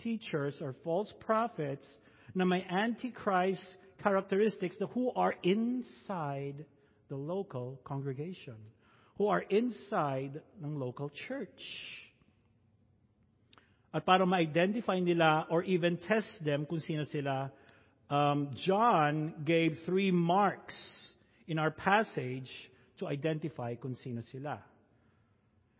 teachers 0.00 0.56
or 0.60 0.74
false 0.82 1.12
prophets 1.20 1.84
na 2.34 2.44
may 2.44 2.64
antichrist 2.64 3.62
characteristics 4.02 4.76
na 4.80 4.86
who 4.88 5.12
are 5.12 5.34
inside 5.42 6.64
the 7.08 7.16
local 7.16 7.80
congregation, 7.84 8.56
who 9.18 9.28
are 9.28 9.44
inside 9.50 10.40
ng 10.64 10.78
local 10.78 11.10
church. 11.28 11.60
At 13.92 14.06
para 14.06 14.24
ma-identify 14.24 15.00
nila 15.00 15.46
or 15.50 15.62
even 15.64 15.98
test 15.98 16.30
them 16.40 16.64
kung 16.64 16.78
sino 16.80 17.04
sila, 17.10 17.50
um, 18.08 18.50
John 18.64 19.34
gave 19.44 19.78
three 19.84 20.10
marks 20.10 20.78
in 21.48 21.58
our 21.58 21.70
passage 21.70 22.48
to 23.00 23.08
identify 23.08 23.74
kung 23.74 23.96
sino 23.96 24.20
sila. 24.28 24.60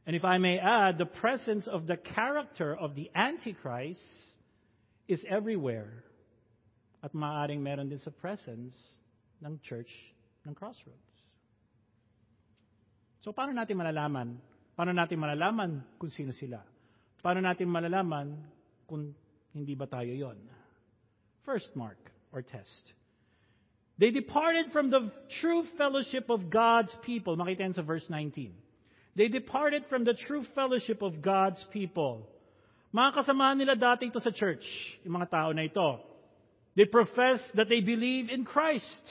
And 0.09 0.17
if 0.17 0.25
I 0.25 0.41
may 0.41 0.59
add, 0.59 0.99
the 0.99 1.07
presence 1.07 1.69
of 1.69 1.87
the 1.87 1.97
character 1.97 2.75
of 2.75 2.97
the 2.97 3.13
Antichrist 3.15 4.01
is 5.07 5.23
everywhere. 5.29 6.03
At 7.05 7.13
maaring 7.13 7.61
meron 7.61 7.89
din 7.89 8.01
sa 8.01 8.11
presence 8.11 8.77
ng 9.41 9.61
church 9.65 9.93
ng 10.45 10.53
Crossroads. 10.57 11.17
So 13.21 13.33
paano 13.37 13.53
natin 13.53 13.77
malalaman? 13.77 14.41
Paano 14.77 14.97
natin 14.97 15.21
malalaman 15.21 15.85
kung 16.01 16.09
sino 16.09 16.33
sila? 16.33 16.65
Paano 17.21 17.45
natin 17.45 17.69
malalaman 17.69 18.33
kung 18.89 19.13
hindi 19.53 19.77
ba 19.77 19.85
tayo 19.85 20.09
yon? 20.09 20.41
First 21.45 21.77
mark 21.77 22.01
or 22.33 22.41
test. 22.41 22.97
They 24.01 24.11
departed 24.11 24.73
from 24.73 24.89
the 24.89 25.13
true 25.45 25.63
fellowship 25.77 26.31
of 26.31 26.49
God's 26.49 26.91
people. 27.05 27.37
Makita 27.37 27.77
sa 27.77 27.85
verse 27.85 28.09
19. 28.09 28.49
They 29.15 29.29
departed 29.29 29.85
from 29.93 30.09
the 30.09 30.17
true 30.17 30.43
fellowship 30.57 31.03
of 31.05 31.21
God's 31.21 31.61
people. 31.69 32.25
Mga 32.97 33.21
kasamahan 33.21 33.61
nila 33.61 33.77
dati 33.77 34.09
ito 34.09 34.17
sa 34.17 34.33
church, 34.33 34.65
yung 35.05 35.21
mga 35.21 35.29
tao 35.29 35.53
na 35.53 35.69
ito. 35.69 36.01
They 36.81 36.89
profess 36.89 37.45
that 37.53 37.69
they 37.69 37.85
believe 37.85 38.33
in 38.33 38.49
Christ. 38.49 39.05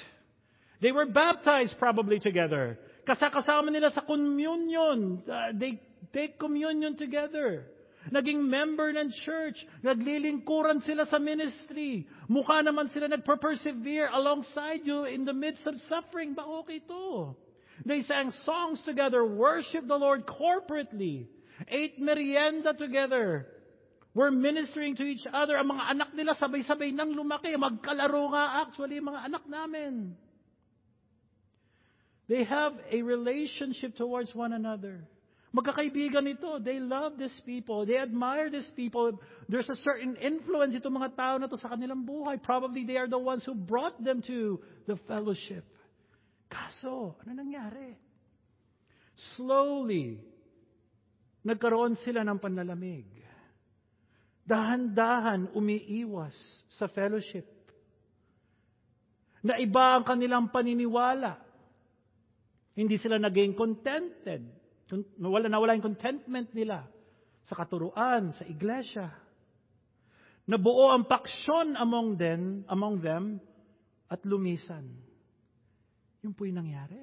They 0.81 0.89
were 0.89 1.05
baptized 1.05 1.77
probably 1.77 2.17
together. 2.17 2.81
Kasakasama 3.05 3.69
nila 3.69 3.93
sa 3.93 4.01
communion. 4.01 5.21
Uh, 5.21 5.53
they 5.53 5.77
take 6.09 6.41
communion 6.41 6.97
together. 6.97 7.69
Naging 8.09 8.41
member 8.45 8.89
ng 8.93 9.09
church. 9.25 9.57
Naglilingkuran 9.85 10.81
sila 10.85 11.05
sa 11.05 11.21
ministry. 11.21 12.09
Mukha 12.29 12.65
naman 12.65 12.89
sila 12.89 13.07
nagper-persevere 13.09 14.09
alongside 14.13 14.81
you 14.83 15.05
in 15.05 15.25
the 15.25 15.33
midst 15.33 15.65
of 15.69 15.77
suffering. 15.85 16.33
Ba 16.33 16.43
okay 16.63 16.81
to? 16.85 17.35
They 17.85 18.03
sang 18.03 18.31
songs 18.43 18.81
together, 18.83 19.23
worship 19.23 19.87
the 19.87 19.95
Lord 19.95 20.27
corporately, 20.27 21.31
ate 21.67 21.95
merienda 21.95 22.75
together, 22.75 23.47
were 24.13 24.31
ministering 24.31 24.95
to 24.97 25.03
each 25.03 25.23
other. 25.31 25.55
Ang 25.55 25.71
mga 25.71 25.85
anak 25.87 26.09
nila 26.11 26.35
sabay-sabay 26.35 26.91
nang 26.91 27.15
lumaki. 27.15 27.55
Magkalaro 27.55 28.35
nga 28.35 28.67
actually 28.67 28.99
mga 28.99 29.31
anak 29.31 29.43
namin. 29.47 30.17
They 32.27 32.43
have 32.43 32.73
a 32.91 33.01
relationship 33.01 33.95
towards 33.97 34.35
one 34.35 34.53
another. 34.53 35.07
Magkakaibigan 35.49 36.29
ito. 36.29 36.61
They 36.61 36.77
love 36.77 37.17
these 37.17 37.33
people. 37.41 37.81
They 37.81 37.97
admire 37.97 38.53
these 38.53 38.69
people. 38.77 39.17
There's 39.49 39.69
a 39.69 39.79
certain 39.81 40.13
influence 40.21 40.77
itong 40.77 40.93
mga 40.93 41.17
tao 41.17 41.35
na 41.41 41.49
to 41.49 41.57
sa 41.57 41.73
kanilang 41.73 42.05
buhay. 42.05 42.37
Probably 42.37 42.85
they 42.85 43.01
are 43.01 43.09
the 43.09 43.17
ones 43.17 43.41
who 43.49 43.57
brought 43.57 43.97
them 43.97 44.21
to 44.29 44.61
the 44.85 45.01
fellowship. 45.09 45.65
Kaso, 46.45 47.17
ano 47.25 47.31
nangyari? 47.33 47.97
Slowly, 49.37 50.21
nagkaroon 51.41 51.97
sila 52.05 52.21
ng 52.21 52.37
panlalamig. 52.37 53.09
Dahan-dahan 54.45 55.53
umiiwas 55.57 56.33
sa 56.77 56.85
fellowship. 56.89 57.45
Na 59.41 59.57
iba 59.57 59.97
ang 59.97 60.05
kanilang 60.05 60.53
paniniwala. 60.53 61.41
Hindi 62.77 63.01
sila 63.01 63.17
naging 63.17 63.57
contented 63.57 64.58
Nawala, 64.91 65.45
nawala 65.49 65.77
yung 65.77 65.93
contentment 65.93 66.49
nila 66.57 66.89
sa 67.45 67.53
katuruan, 67.53 68.33
sa 68.33 68.45
iglesia. 68.49 69.13
Nabuo 70.49 70.89
ang 70.89 71.05
paksyon 71.05 71.77
among 71.77 72.17
them, 72.17 72.65
among 72.65 73.01
them 73.05 73.37
at 74.09 74.21
lumisan. 74.25 74.97
Yun 76.25 76.33
po 76.33 76.49
yung 76.49 76.65
nangyari. 76.65 76.97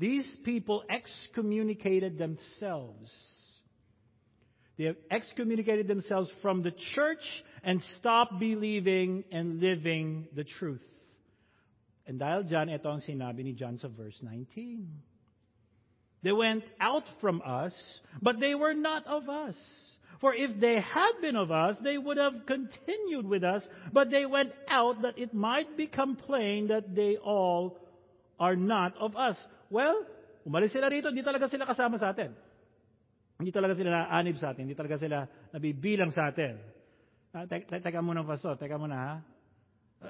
These 0.00 0.40
people 0.40 0.82
excommunicated 0.88 2.16
themselves. 2.16 3.12
They 4.80 4.88
have 4.88 4.96
excommunicated 5.12 5.86
themselves 5.86 6.32
from 6.40 6.64
the 6.64 6.72
church 6.96 7.22
and 7.62 7.84
stopped 8.00 8.40
believing 8.40 9.24
and 9.30 9.60
living 9.60 10.32
the 10.32 10.48
truth. 10.48 10.82
And 12.08 12.18
dahil 12.18 12.48
dyan, 12.48 12.72
ito 12.72 12.88
ang 12.88 13.04
sinabi 13.04 13.44
ni 13.44 13.52
John 13.52 13.76
sa 13.78 13.92
verse 13.92 14.16
19. 14.24 15.11
They 16.22 16.32
went 16.32 16.62
out 16.78 17.02
from 17.20 17.42
us, 17.44 17.74
but 18.22 18.38
they 18.38 18.54
were 18.54 18.74
not 18.74 19.06
of 19.06 19.28
us. 19.28 19.58
For 20.22 20.30
if 20.34 20.54
they 20.62 20.78
had 20.78 21.18
been 21.18 21.34
of 21.34 21.50
us, 21.50 21.74
they 21.82 21.98
would 21.98 22.16
have 22.16 22.46
continued 22.46 23.26
with 23.26 23.42
us, 23.42 23.66
but 23.90 24.06
they 24.06 24.22
went 24.24 24.54
out 24.70 25.02
that 25.02 25.18
it 25.18 25.34
might 25.34 25.76
become 25.76 26.14
plain 26.14 26.70
that 26.70 26.94
they 26.94 27.18
all 27.18 27.74
are 28.38 28.54
not 28.54 28.94
of 29.02 29.18
us. 29.18 29.34
Well, 29.66 30.06
umalis 30.46 30.70
sila 30.70 30.94
rito, 30.94 31.10
hindi 31.10 31.26
talaga 31.26 31.50
sila 31.50 31.66
kasama 31.66 31.98
sa 31.98 32.14
atin. 32.14 32.30
Hindi 33.42 33.50
talaga 33.50 33.74
sila 33.74 33.90
naanib 33.90 34.38
sa 34.38 34.54
atin, 34.54 34.70
hindi 34.70 34.78
talaga 34.78 35.02
sila 35.02 35.26
nabibilang 35.50 36.14
sa 36.14 36.30
atin. 36.30 36.54
Ah, 37.34 37.42
te- 37.50 37.66
te- 37.66 37.82
teka 37.82 37.98
muna, 37.98 38.22
Pastor, 38.22 38.54
teka 38.54 38.78
muna 38.78 38.94
ha. 38.94 39.14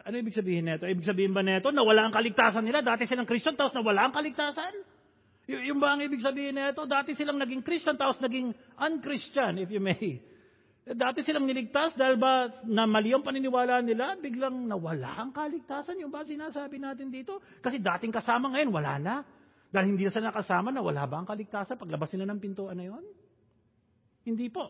Ano 0.04 0.21
ibig 0.21 0.37
sabihin 0.37 0.69
nito? 0.69 0.85
Ibig 0.85 1.09
sabihin 1.09 1.33
ba 1.33 1.40
nito 1.40 1.73
na 1.73 1.81
wala 1.81 2.04
ang 2.04 2.12
kaligtasan 2.12 2.69
nila? 2.69 2.85
Dati 2.85 3.09
silang 3.09 3.25
Christian, 3.25 3.57
tapos 3.57 3.73
na 3.73 3.81
wala 3.81 4.09
ang 4.09 4.12
kaligtasan? 4.12 4.92
Y- 5.52 5.68
yung 5.68 5.80
ba 5.85 5.92
ang 5.92 6.00
ibig 6.00 6.25
sabihin 6.25 6.56
nito? 6.56 6.88
Dati 6.88 7.12
silang 7.12 7.37
naging 7.37 7.61
Christian, 7.61 8.00
tapos 8.00 8.16
naging 8.25 8.56
unchristian, 8.80 9.61
if 9.61 9.68
you 9.68 9.85
may. 9.85 10.25
Dati 10.82 11.23
silang 11.23 11.47
niligtas 11.47 11.94
dahil 11.94 12.18
ba 12.18 12.50
na 12.66 12.88
mali 12.90 13.14
ang 13.14 13.23
paniniwala 13.23 13.85
nila, 13.85 14.18
biglang 14.18 14.66
nawala 14.66 15.14
ang 15.14 15.30
kaligtasan. 15.30 16.00
Yung 16.00 16.11
ba 16.11 16.26
sinasabi 16.26 16.80
natin 16.80 17.12
dito? 17.12 17.38
Kasi 17.61 17.78
dating 17.78 18.11
kasama 18.11 18.50
ngayon, 18.50 18.71
wala 18.73 18.94
na. 18.99 19.14
Dahil 19.71 19.94
hindi 19.94 20.09
na 20.09 20.12
sila 20.12 20.35
nakasama, 20.35 20.75
na 20.75 20.82
wala 20.82 21.06
ba 21.06 21.23
ang 21.23 21.28
kaligtasan 21.28 21.78
paglabas 21.78 22.11
nila 22.16 22.35
ng 22.35 22.40
pintuan 22.42 22.76
na 22.76 22.88
yon? 22.88 23.04
Hindi 24.26 24.50
po. 24.50 24.68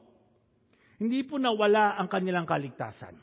Hindi 1.00 1.24
po 1.24 1.40
nawala 1.40 1.96
ang 1.96 2.06
kanilang 2.12 2.44
kaligtasan. 2.44 3.16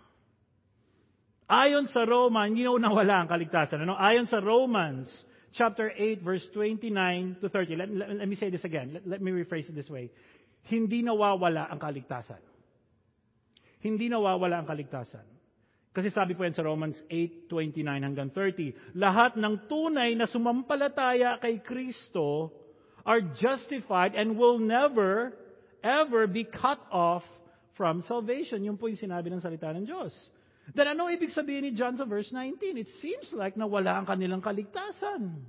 Ayon 1.49 1.89
sa 1.89 2.05
Roma, 2.05 2.45
hindi 2.45 2.65
na 2.65 2.73
nawala 2.77 3.25
ang 3.25 3.29
kaligtasan. 3.29 3.85
Ano? 3.85 3.97
Ayon 3.97 4.25
sa 4.29 4.41
Romans 4.41 5.09
chapter 5.53 5.91
8, 5.95 6.21
verse 6.21 6.45
29 6.53 7.37
to 7.41 7.49
30. 7.49 7.75
Let, 7.75 7.89
let, 7.89 8.09
let 8.23 8.27
me 8.27 8.35
say 8.35 8.49
this 8.49 8.63
again. 8.63 8.91
Let, 8.93 9.07
let 9.07 9.21
me 9.21 9.31
rephrase 9.31 9.69
it 9.69 9.75
this 9.75 9.89
way. 9.89 10.11
Hindi 10.67 11.01
nawawala 11.01 11.71
ang 11.71 11.79
kaligtasan. 11.79 12.41
Hindi 13.79 14.11
nawawala 14.11 14.59
ang 14.59 14.67
kaligtasan. 14.67 15.23
Kasi 15.89 16.13
sabi 16.13 16.37
po 16.37 16.45
yan 16.45 16.53
sa 16.53 16.61
Romans 16.61 16.95
8:29 17.09 17.81
hanggang 17.81 18.29
30, 18.31 18.93
lahat 18.93 19.35
ng 19.35 19.65
tunay 19.65 20.13
na 20.13 20.29
sumampalataya 20.29 21.41
kay 21.41 21.59
Kristo 21.65 22.53
are 23.03 23.25
justified 23.35 24.13
and 24.13 24.37
will 24.37 24.61
never 24.61 25.33
ever 25.81 26.27
be 26.27 26.45
cut 26.45 26.79
off 26.93 27.25
from 27.73 28.03
salvation. 28.05 28.61
Yun 28.61 28.77
po 28.77 28.91
yung 28.91 28.99
sinabi 28.99 29.31
ng 29.31 29.41
salita 29.41 29.71
ng 29.71 29.87
Diyos. 29.87 30.13
Then 30.75 30.87
ano 30.87 31.09
ibig 31.09 31.33
sabihin 31.33 31.65
ni 31.65 31.71
John 31.73 31.97
sa 31.97 32.05
verse 32.05 32.29
19? 32.31 32.77
It 32.77 32.89
seems 33.01 33.29
like 33.33 33.55
nawala 33.55 34.01
ang 34.01 34.05
kanilang 34.05 34.41
kaligtasan. 34.41 35.41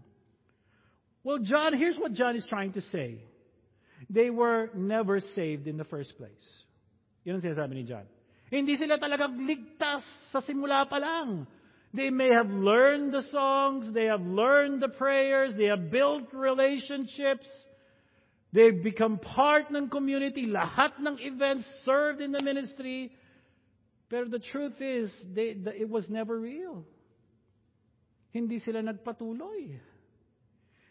Well, 1.22 1.38
John, 1.44 1.76
here's 1.76 1.98
what 2.00 2.16
John 2.16 2.36
is 2.36 2.46
trying 2.48 2.72
to 2.72 2.80
say. 2.80 3.20
They 4.08 4.30
were 4.30 4.70
never 4.72 5.20
saved 5.36 5.68
in 5.68 5.76
the 5.76 5.84
first 5.84 6.16
place. 6.16 6.48
Yun 7.24 7.36
ang 7.36 7.44
sinasabi 7.44 7.76
ni 7.76 7.84
John. 7.84 8.08
Hindi 8.48 8.80
sila 8.80 8.96
talagang 8.96 9.36
ligtas 9.44 10.02
sa 10.32 10.40
simula 10.40 10.88
pa 10.88 10.96
lang. 10.96 11.44
They 11.92 12.08
may 12.08 12.32
have 12.32 12.48
learned 12.48 13.12
the 13.12 13.26
songs, 13.34 13.92
they 13.92 14.06
have 14.06 14.22
learned 14.22 14.80
the 14.80 14.88
prayers, 14.94 15.52
they 15.58 15.66
have 15.66 15.90
built 15.90 16.30
relationships, 16.32 17.46
they've 18.54 18.78
become 18.78 19.18
part 19.18 19.74
ng 19.74 19.90
community, 19.90 20.46
lahat 20.46 20.94
ng 21.02 21.18
events 21.18 21.66
served 21.84 22.22
in 22.22 22.30
the 22.30 22.42
ministry, 22.42 23.10
Pero 24.10 24.26
the 24.26 24.42
truth 24.42 24.74
is, 24.82 25.06
they, 25.30 25.54
the, 25.54 25.70
it 25.70 25.86
was 25.86 26.10
never 26.10 26.34
real. 26.34 26.82
Hindi 28.34 28.58
sila 28.58 28.82
nagpatuloy. 28.82 29.78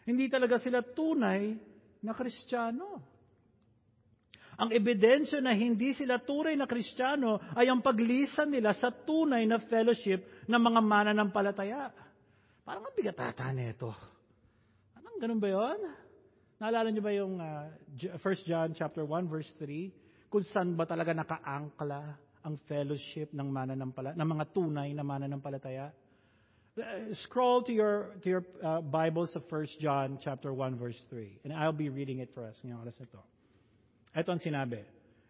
Hindi 0.08 0.26
talaga 0.32 0.56
sila 0.56 0.80
tunay 0.80 1.52
na 2.00 2.16
Kristiyano. 2.16 3.04
Ang 4.56 4.72
ebidensya 4.72 5.44
na 5.44 5.52
hindi 5.52 5.92
sila 5.92 6.16
tunay 6.16 6.56
na 6.56 6.64
Kristiyano 6.64 7.36
ay 7.52 7.68
ang 7.68 7.84
paglisan 7.84 8.48
nila 8.48 8.72
sa 8.76 8.88
tunay 8.88 9.44
na 9.44 9.60
fellowship 9.68 10.24
ng 10.48 10.60
mga 10.60 10.80
mananampalataya. 10.80 11.92
Parang 12.64 12.88
ang 12.88 12.96
bigat 12.96 13.20
ata 13.20 13.52
nito. 13.52 13.92
Anong 14.96 15.20
ganun 15.20 15.40
ba 15.40 15.48
yon? 15.48 15.80
Naalala 16.60 16.88
niyo 16.88 17.04
ba 17.04 17.12
yung 17.12 17.40
uh, 17.40 17.68
ah, 17.68 18.20
1 18.20 18.48
John 18.48 18.72
chapter 18.76 19.04
1 19.04 19.32
verse 19.32 19.48
3? 19.60 20.28
Kung 20.28 20.44
saan 20.44 20.76
ba 20.76 20.84
talaga 20.84 21.16
nakaangkla 21.16 22.29
ang 22.44 22.58
fellowship 22.68 23.32
ng 23.32 23.48
mananampala, 23.48 24.16
ng 24.16 24.28
mga 24.28 24.44
tunay 24.54 24.94
na 24.96 25.04
mananampalataya. 25.04 25.92
Scroll 27.26 27.62
to 27.64 27.72
your 27.72 28.16
to 28.22 28.28
your 28.30 28.44
uh, 28.64 28.80
Bibles 28.80 29.34
of 29.36 29.44
1 29.50 29.80
John 29.80 30.18
chapter 30.22 30.54
1 30.54 30.78
verse 30.78 30.96
3 31.10 31.42
and 31.44 31.52
I'll 31.52 31.76
be 31.76 31.90
reading 31.90 32.20
it 32.20 32.30
for 32.32 32.46
us 32.46 32.56
ngayong 32.64 32.80
oras 32.80 32.96
na 32.96 33.06
to. 33.10 33.20
Ito 34.16 34.32
ang 34.32 34.40
sinabi. 34.40 34.80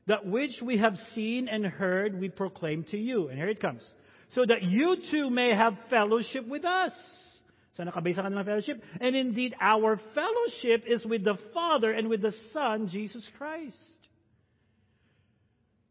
That 0.06 0.26
which 0.26 0.62
we 0.62 0.78
have 0.78 0.94
seen 1.14 1.48
and 1.48 1.64
heard, 1.66 2.18
we 2.18 2.28
proclaim 2.28 2.84
to 2.90 2.98
you. 2.98 3.28
And 3.28 3.38
here 3.38 3.48
it 3.48 3.60
comes. 3.60 3.84
So 4.32 4.44
that 4.46 4.62
you 4.62 4.96
too 5.10 5.30
may 5.30 5.54
have 5.54 5.74
fellowship 5.88 6.46
with 6.46 6.64
us. 6.64 6.92
Sa 7.74 7.84
kanilang 7.84 8.44
fellowship. 8.44 8.82
And 9.00 9.14
indeed, 9.14 9.54
our 9.60 10.00
fellowship 10.14 10.84
is 10.86 11.04
with 11.04 11.24
the 11.24 11.38
Father 11.52 11.92
and 11.92 12.08
with 12.08 12.22
the 12.22 12.34
Son, 12.52 12.88
Jesus 12.88 13.26
Christ. 13.38 13.76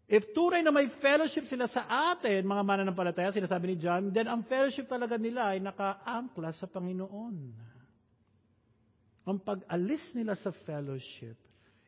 If 0.09 0.33
tunay 0.33 0.65
na 0.65 0.73
may 0.73 0.89
fellowship 1.05 1.45
sila 1.45 1.69
sa 1.69 1.85
atin, 1.85 2.41
mga 2.41 2.65
mananampalataya, 2.65 3.29
sinasabi 3.29 3.69
ni 3.69 3.75
John, 3.77 4.09
then 4.09 4.25
ang 4.25 4.41
fellowship 4.49 4.89
talaga 4.89 5.21
nila 5.21 5.53
ay 5.53 5.61
nakaangkla 5.61 6.49
sa 6.57 6.65
Panginoon. 6.65 7.37
Ang 9.29 9.37
pag-alis 9.45 10.01
nila 10.17 10.33
sa 10.41 10.49
fellowship 10.65 11.37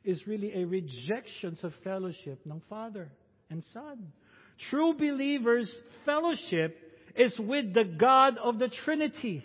is 0.06 0.22
really 0.30 0.54
a 0.54 0.70
rejection 0.70 1.58
sa 1.58 1.74
fellowship 1.82 2.38
ng 2.46 2.62
Father 2.70 3.10
and 3.50 3.66
Son. 3.74 4.14
True 4.70 4.94
believers' 4.94 5.74
fellowship 6.06 6.78
is 7.18 7.34
with 7.42 7.74
the 7.74 7.90
God 7.98 8.38
of 8.38 8.62
the 8.62 8.70
Trinity. 8.70 9.42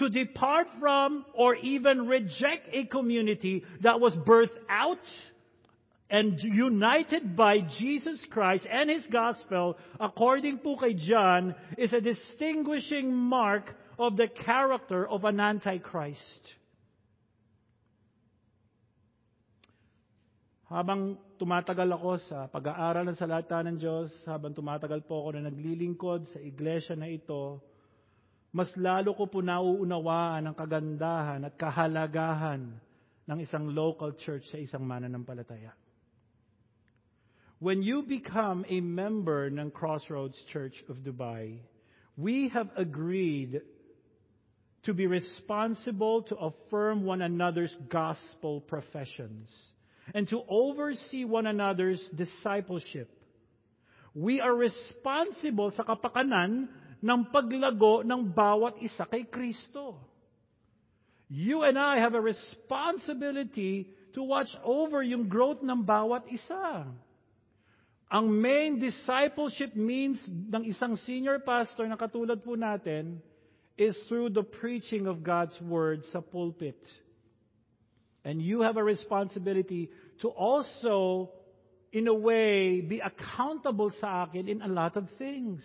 To 0.00 0.08
depart 0.08 0.72
from 0.80 1.28
or 1.36 1.54
even 1.60 2.08
reject 2.08 2.72
a 2.72 2.88
community 2.88 3.68
that 3.84 4.00
was 4.00 4.16
birthed 4.24 4.56
out 4.72 5.04
and 6.12 6.36
united 6.44 7.32
by 7.32 7.64
Jesus 7.80 8.20
Christ 8.28 8.68
and 8.68 8.92
His 8.92 9.08
gospel, 9.08 9.80
according 9.96 10.60
po 10.60 10.76
kay 10.76 10.92
John, 10.92 11.56
is 11.80 11.96
a 11.96 12.04
distinguishing 12.04 13.08
mark 13.16 13.72
of 13.96 14.20
the 14.20 14.28
character 14.28 15.08
of 15.08 15.24
an 15.24 15.40
antichrist. 15.40 16.44
Habang 20.68 21.16
tumatagal 21.40 21.88
ako 21.96 22.20
sa 22.28 22.44
pag-aaral 22.44 23.08
ng 23.08 23.16
salata 23.16 23.64
ng 23.64 23.80
Diyos, 23.80 24.12
habang 24.28 24.52
tumatagal 24.52 25.08
po 25.08 25.24
ako 25.24 25.40
na 25.40 25.48
naglilingkod 25.48 26.28
sa 26.28 26.40
iglesia 26.44 26.92
na 26.92 27.08
ito, 27.08 27.56
mas 28.52 28.68
lalo 28.76 29.16
ko 29.16 29.32
po 29.32 29.40
nauunawaan 29.40 30.44
ang 30.44 30.56
kagandahan 30.56 31.40
at 31.48 31.56
kahalagahan 31.56 32.68
ng 33.24 33.38
isang 33.40 33.72
local 33.72 34.12
church 34.20 34.44
sa 34.52 34.60
isang 34.60 34.84
mananampalataya. 34.84 35.72
When 37.62 37.84
you 37.86 38.02
become 38.02 38.66
a 38.66 38.80
member 38.82 39.46
ng 39.46 39.70
Crossroads 39.70 40.34
Church 40.50 40.74
of 40.90 41.06
Dubai, 41.06 41.62
we 42.18 42.50
have 42.50 42.66
agreed 42.74 43.62
to 44.82 44.90
be 44.90 45.06
responsible 45.06 46.26
to 46.26 46.34
affirm 46.42 47.06
one 47.06 47.22
another's 47.22 47.70
gospel 47.86 48.66
professions 48.66 49.46
and 50.10 50.26
to 50.34 50.42
oversee 50.50 51.22
one 51.22 51.46
another's 51.46 52.02
discipleship. 52.10 53.06
We 54.10 54.42
are 54.42 54.58
responsible 54.58 55.70
sa 55.78 55.86
kapakanan 55.86 56.66
ng 56.98 57.20
paglago 57.30 58.02
ng 58.02 58.34
bawat 58.34 58.82
isa 58.82 59.06
kay 59.06 59.22
Kristo. 59.22 60.02
You 61.30 61.62
and 61.62 61.78
I 61.78 62.02
have 62.02 62.18
a 62.18 62.20
responsibility 62.20 63.94
to 64.18 64.26
watch 64.26 64.50
over 64.66 64.98
yung 64.98 65.30
growth 65.30 65.62
ng 65.62 65.86
bawat 65.86 66.26
isa. 66.26 66.90
Ang 68.12 68.28
main 68.28 68.76
discipleship 68.76 69.72
means 69.72 70.20
ng 70.28 70.68
isang 70.68 71.00
senior 71.08 71.40
pastor 71.40 71.88
na 71.88 71.96
katulad 71.96 72.44
po 72.44 72.60
natin 72.60 73.24
is 73.80 73.96
through 74.04 74.28
the 74.28 74.44
preaching 74.44 75.08
of 75.08 75.24
God's 75.24 75.56
word 75.64 76.04
sa 76.12 76.20
pulpit. 76.20 76.76
And 78.20 78.36
you 78.44 78.60
have 78.68 78.76
a 78.76 78.84
responsibility 78.84 79.88
to 80.20 80.28
also, 80.28 81.32
in 81.88 82.04
a 82.04 82.12
way, 82.12 82.84
be 82.84 83.00
accountable 83.00 83.88
sa 83.96 84.28
akin 84.28 84.44
in 84.44 84.60
a 84.60 84.68
lot 84.68 85.00
of 85.00 85.08
things. 85.16 85.64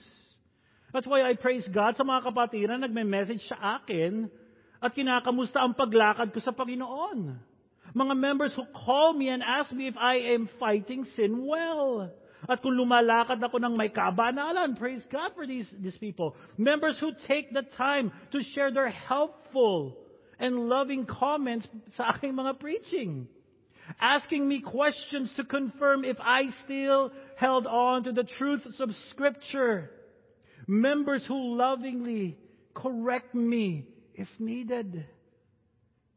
That's 0.96 1.06
why 1.06 1.28
I 1.28 1.36
praise 1.36 1.68
God 1.68 2.00
sa 2.00 2.08
mga 2.08 2.32
kapatiran 2.32 2.80
nagme-message 2.80 3.44
sa 3.52 3.84
akin 3.84 4.32
at 4.80 4.96
kinakamusta 4.96 5.60
ang 5.60 5.76
paglakad 5.76 6.32
ko 6.32 6.40
sa 6.40 6.56
Panginoon. 6.56 7.44
Mga 7.92 8.16
members 8.16 8.56
who 8.56 8.64
call 8.72 9.12
me 9.12 9.28
and 9.28 9.44
ask 9.44 9.68
me 9.76 9.92
if 9.92 10.00
I 10.00 10.32
am 10.32 10.48
fighting 10.56 11.04
sin 11.12 11.44
well. 11.44 12.08
At 12.46 12.62
kung 12.62 12.78
lumalakad 12.78 13.42
ako 13.42 13.58
ng 13.58 13.74
may 13.74 13.90
kabanalan, 13.90 14.78
praise 14.78 15.02
God 15.10 15.34
for 15.34 15.50
these, 15.50 15.66
these 15.82 15.98
people. 15.98 16.38
Members 16.58 16.98
who 17.02 17.12
take 17.26 17.50
the 17.50 17.66
time 17.76 18.14
to 18.32 18.46
share 18.54 18.70
their 18.70 18.90
helpful 18.90 19.98
and 20.38 20.70
loving 20.70 21.06
comments 21.10 21.66
sa 21.98 22.14
aking 22.14 22.38
mga 22.38 22.60
preaching. 22.60 23.28
Asking 24.00 24.48
me 24.48 24.62
questions 24.62 25.34
to 25.38 25.44
confirm 25.46 26.06
if 26.06 26.18
I 26.20 26.50
still 26.66 27.12
held 27.38 27.66
on 27.66 28.04
to 28.04 28.12
the 28.12 28.28
truths 28.38 28.80
of 28.80 28.92
Scripture. 29.10 29.90
Members 30.68 31.26
who 31.26 31.56
lovingly 31.56 32.38
correct 32.76 33.34
me 33.34 33.88
if 34.14 34.28
needed. 34.38 35.06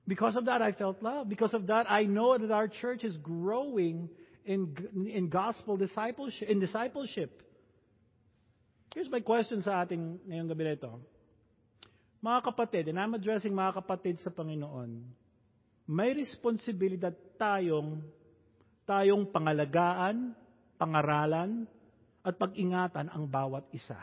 Because 0.07 0.35
of 0.35 0.47
that, 0.47 0.61
I 0.61 0.73
felt 0.73 1.03
love. 1.03 1.29
Because 1.29 1.55
of 1.55 1.69
that, 1.69 1.89
I 1.89 2.03
know 2.03 2.37
that 2.37 2.51
our 2.51 2.67
church 2.67 3.05
is 3.05 3.17
growing 3.19 4.11
in, 4.45 4.75
in 5.09 5.29
gospel 5.29 5.77
discipleship, 5.77 6.49
in 6.49 6.61
discipleship. 6.61 7.43
Here's 8.95 9.11
my 9.11 9.21
question 9.21 9.63
sa 9.63 9.87
ating 9.87 10.27
ngayong 10.27 10.51
gabi 10.51 10.65
na 10.67 10.75
ito. 10.75 10.93
Mga 12.21 12.41
kapatid, 12.43 12.85
and 12.91 12.99
I'm 12.99 13.15
addressing 13.15 13.55
mga 13.55 13.81
kapatid 13.81 14.21
sa 14.21 14.29
Panginoon, 14.35 15.07
may 15.89 16.13
responsibilidad 16.13 17.15
tayong 17.41 18.03
tayong 18.85 19.31
pangalagaan, 19.31 20.35
pangaralan, 20.75 21.65
at 22.21 22.37
pag-ingatan 22.37 23.09
ang 23.09 23.25
bawat 23.25 23.65
isa. 23.73 23.97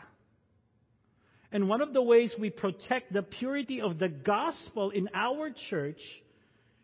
And 1.51 1.69
one 1.69 1.79
of 1.79 1.93
the 1.93 2.01
ways 2.03 2.35
we 2.35 2.49
protect 2.49 3.13
the 3.13 3.23
purity 3.23 3.79
of 3.79 3.99
the 3.99 4.09
gospel 4.09 4.91
in 4.91 5.07
our 5.13 5.51
church 5.69 6.01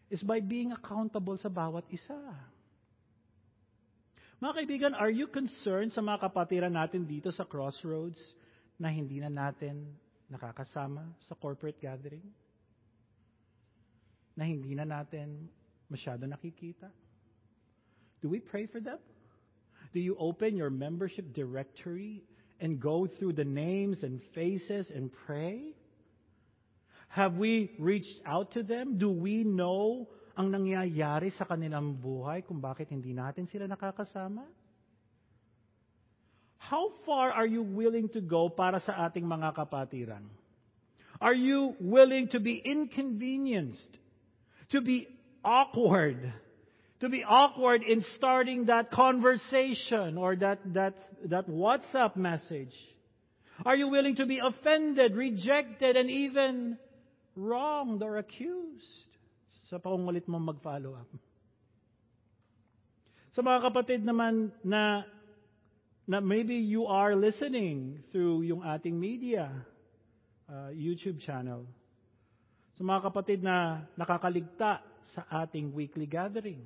is 0.07 0.23
by 0.23 0.39
being 0.39 0.71
accountable 0.71 1.35
sa 1.41 1.49
bawat 1.49 1.83
isa. 1.91 2.19
Mga 4.41 4.53
kaibigan, 4.57 4.93
are 4.97 5.11
you 5.13 5.27
concerned 5.29 5.93
sa 5.93 6.01
mga 6.01 6.29
kapatiran 6.29 6.73
natin 6.73 7.05
dito 7.05 7.29
sa 7.29 7.45
Crossroads 7.45 8.19
na 8.81 8.89
hindi 8.89 9.21
na 9.21 9.29
natin 9.29 9.93
nakakasama 10.31 11.05
sa 11.29 11.37
corporate 11.37 11.77
gathering? 11.77 12.25
Na 14.33 14.49
hindi 14.49 14.73
na 14.73 14.89
natin 14.89 15.45
masyado 15.91 16.25
nakikita? 16.25 16.89
Do 18.23 18.31
we 18.31 18.41
pray 18.41 18.65
for 18.65 18.81
them? 18.81 18.97
Do 19.93 19.99
you 19.99 20.17
open 20.17 20.57
your 20.57 20.73
membership 20.73 21.33
directory 21.37 22.25
and 22.57 22.81
go 22.81 23.05
through 23.05 23.33
the 23.33 23.45
names 23.45 24.01
and 24.01 24.17
faces 24.33 24.89
and 24.89 25.13
pray? 25.27 25.77
Have 27.13 27.37
we 27.37 27.75
reached 27.77 28.17
out 28.25 28.57
to 28.57 28.63
them? 28.63 28.97
Do 28.97 29.11
we 29.11 29.43
know 29.43 30.09
ang 30.33 30.49
nangyayari 30.49 31.29
sa 31.37 31.45
kanilang 31.45 31.93
buhay 31.93 32.41
kung 32.41 32.57
bakit 32.57 32.89
hindi 32.89 33.13
natin 33.13 33.45
sila 33.45 33.69
nakakasama? 33.69 34.45
How 36.57 36.89
far 37.05 37.29
are 37.29 37.45
you 37.45 37.61
willing 37.61 38.09
to 38.15 38.21
go 38.23 38.49
para 38.49 38.79
sa 38.79 39.05
ating 39.05 39.27
mga 39.27 39.53
kapatiran? 39.53 40.25
Are 41.21 41.35
you 41.35 41.75
willing 41.79 42.29
to 42.33 42.39
be 42.39 42.57
inconvenienced? 42.57 43.99
To 44.71 44.81
be 44.81 45.05
awkward? 45.43 46.33
To 47.01 47.09
be 47.09 47.21
awkward 47.23 47.83
in 47.83 48.01
starting 48.15 48.65
that 48.71 48.89
conversation 48.89 50.17
or 50.17 50.35
that, 50.37 50.59
that, 50.73 50.95
that 51.29 51.45
WhatsApp 51.45 52.15
message? 52.15 52.73
Are 53.65 53.75
you 53.75 53.89
willing 53.89 54.15
to 54.15 54.25
be 54.25 54.39
offended, 54.41 55.15
rejected, 55.15 55.95
and 55.95 56.09
even 56.09 56.77
wronged 57.35 58.01
or 58.01 58.17
accused? 58.17 59.12
Sa 59.67 59.79
pangungulit 59.79 60.27
mong 60.27 60.55
mag-follow 60.55 60.93
up. 60.99 61.09
Sa 63.33 63.41
mga 63.41 63.59
kapatid 63.71 64.05
naman 64.05 64.53
na 64.61 65.07
na 66.03 66.19
maybe 66.19 66.59
you 66.59 66.83
are 66.83 67.15
listening 67.15 68.03
through 68.11 68.43
yung 68.43 68.59
ating 68.59 68.91
media, 68.99 69.47
uh, 70.51 70.69
YouTube 70.75 71.23
channel. 71.23 71.63
Sa 72.75 72.83
mga 72.83 73.07
kapatid 73.07 73.39
na 73.39 73.87
nakakaligta 73.95 74.83
sa 75.15 75.21
ating 75.43 75.71
weekly 75.71 76.03
gathering. 76.03 76.59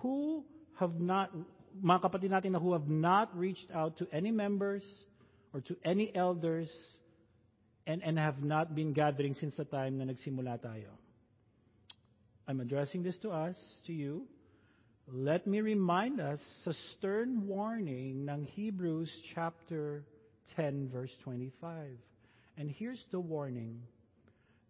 Who 0.00 0.40
have 0.80 0.96
not, 0.96 1.32
mga 1.76 2.00
kapatid 2.00 2.30
natin 2.32 2.56
na 2.56 2.60
who 2.60 2.72
have 2.72 2.88
not 2.88 3.28
reached 3.36 3.68
out 3.76 4.00
to 4.00 4.08
any 4.08 4.32
members 4.32 4.84
or 5.52 5.60
to 5.68 5.76
any 5.84 6.08
elders 6.16 6.72
and, 7.86 8.02
and 8.02 8.18
have 8.18 8.42
not 8.42 8.74
been 8.74 8.92
gathering 8.92 9.34
since 9.34 9.54
the 9.56 9.64
time 9.64 9.98
na 9.98 10.04
nagsimula 10.04 10.58
tayo. 10.60 10.90
I'm 12.48 12.60
addressing 12.60 13.02
this 13.02 13.16
to 13.18 13.30
us, 13.30 13.56
to 13.86 13.92
you. 13.92 14.26
Let 15.12 15.46
me 15.46 15.60
remind 15.60 16.20
us 16.20 16.40
sa 16.64 16.72
stern 16.96 17.46
warning 17.46 18.26
ng 18.28 18.44
Hebrews 18.44 19.10
chapter 19.34 20.04
10 20.56 20.90
verse 20.92 21.12
25. 21.22 21.90
And 22.58 22.70
here's 22.70 23.02
the 23.10 23.20
warning. 23.20 23.82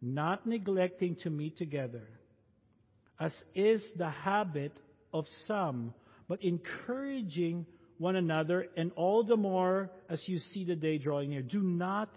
Not 0.02 0.46
neglecting 0.46 1.16
to 1.22 1.30
meet 1.30 1.56
together, 1.56 2.06
as 3.18 3.32
is 3.54 3.82
the 3.96 4.10
habit 4.10 4.72
of 5.12 5.24
some, 5.46 5.94
but 6.28 6.42
encouraging 6.42 7.64
one 7.96 8.16
another, 8.16 8.66
and 8.76 8.92
all 8.94 9.24
the 9.24 9.36
more 9.36 9.90
as 10.10 10.22
you 10.26 10.38
see 10.38 10.64
the 10.64 10.76
day 10.76 10.98
drawing 10.98 11.30
near. 11.30 11.40
Do 11.40 11.62
not 11.62 12.10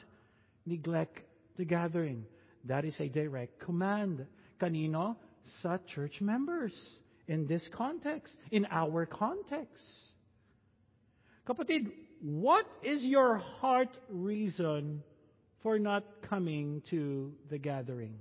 neglect 0.65 1.19
the 1.57 1.65
gathering. 1.65 2.25
That 2.65 2.85
is 2.85 2.95
a 2.99 3.09
direct 3.09 3.59
command. 3.59 4.25
Kanino? 4.59 5.15
Sa 5.61 5.77
church 5.93 6.21
members. 6.21 6.73
In 7.27 7.47
this 7.47 7.67
context. 7.75 8.35
In 8.51 8.65
our 8.71 9.05
context. 9.05 9.83
Kapatid, 11.47 11.91
what 12.21 12.65
is 12.83 13.03
your 13.03 13.37
heart 13.37 13.97
reason 14.09 15.03
for 15.63 15.79
not 15.79 16.03
coming 16.29 16.81
to 16.89 17.33
the 17.49 17.57
gathering? 17.57 18.15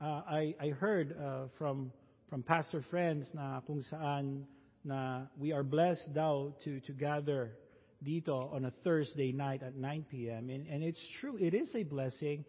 Uh, 0.00 0.22
I, 0.28 0.54
I 0.60 0.68
heard 0.68 1.16
uh, 1.16 1.44
from 1.58 1.92
from 2.28 2.42
pastor 2.42 2.82
friends 2.90 3.26
na 3.34 3.60
kung 3.60 3.84
saan 3.92 4.44
na 4.84 5.28
we 5.38 5.52
are 5.52 5.62
blessed 5.62 6.14
daw 6.14 6.48
to 6.64 6.80
to 6.80 6.92
gather 6.92 7.52
dito 8.04 8.52
on 8.52 8.64
a 8.66 8.72
Thursday 8.84 9.32
night 9.32 9.62
at 9.62 9.76
9 9.76 10.06
p.m. 10.10 10.50
And, 10.50 10.66
and 10.66 10.82
it's 10.82 11.00
true, 11.20 11.36
it 11.40 11.54
is 11.54 11.68
a 11.74 11.82
blessing. 11.82 12.44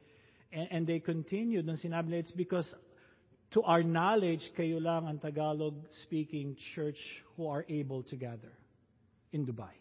And, 0.51 0.67
and 0.71 0.87
they 0.87 0.99
continued, 0.99 1.65
nung 1.65 1.77
sinabi 1.77 2.13
it's 2.13 2.31
because 2.31 2.67
to 3.53 3.61
our 3.61 3.83
knowledge, 3.83 4.41
kayo 4.57 4.81
lang 4.81 5.07
ang 5.07 5.19
Tagalog-speaking 5.19 6.57
church 6.73 6.97
who 7.37 7.47
are 7.47 7.65
able 7.69 8.01
to 8.09 8.15
gather 8.15 8.51
in 9.31 9.45
Dubai. 9.45 9.73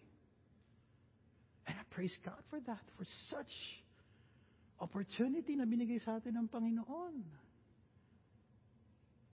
And 1.66 1.76
I 1.76 1.84
praise 1.90 2.12
God 2.24 2.36
for 2.50 2.60
that, 2.66 2.84
for 2.98 3.06
such 3.30 3.52
opportunity 4.80 5.56
na 5.56 5.64
binigay 5.64 6.04
sa 6.04 6.20
atin 6.20 6.36
ng 6.36 6.48
Panginoon. 6.52 7.22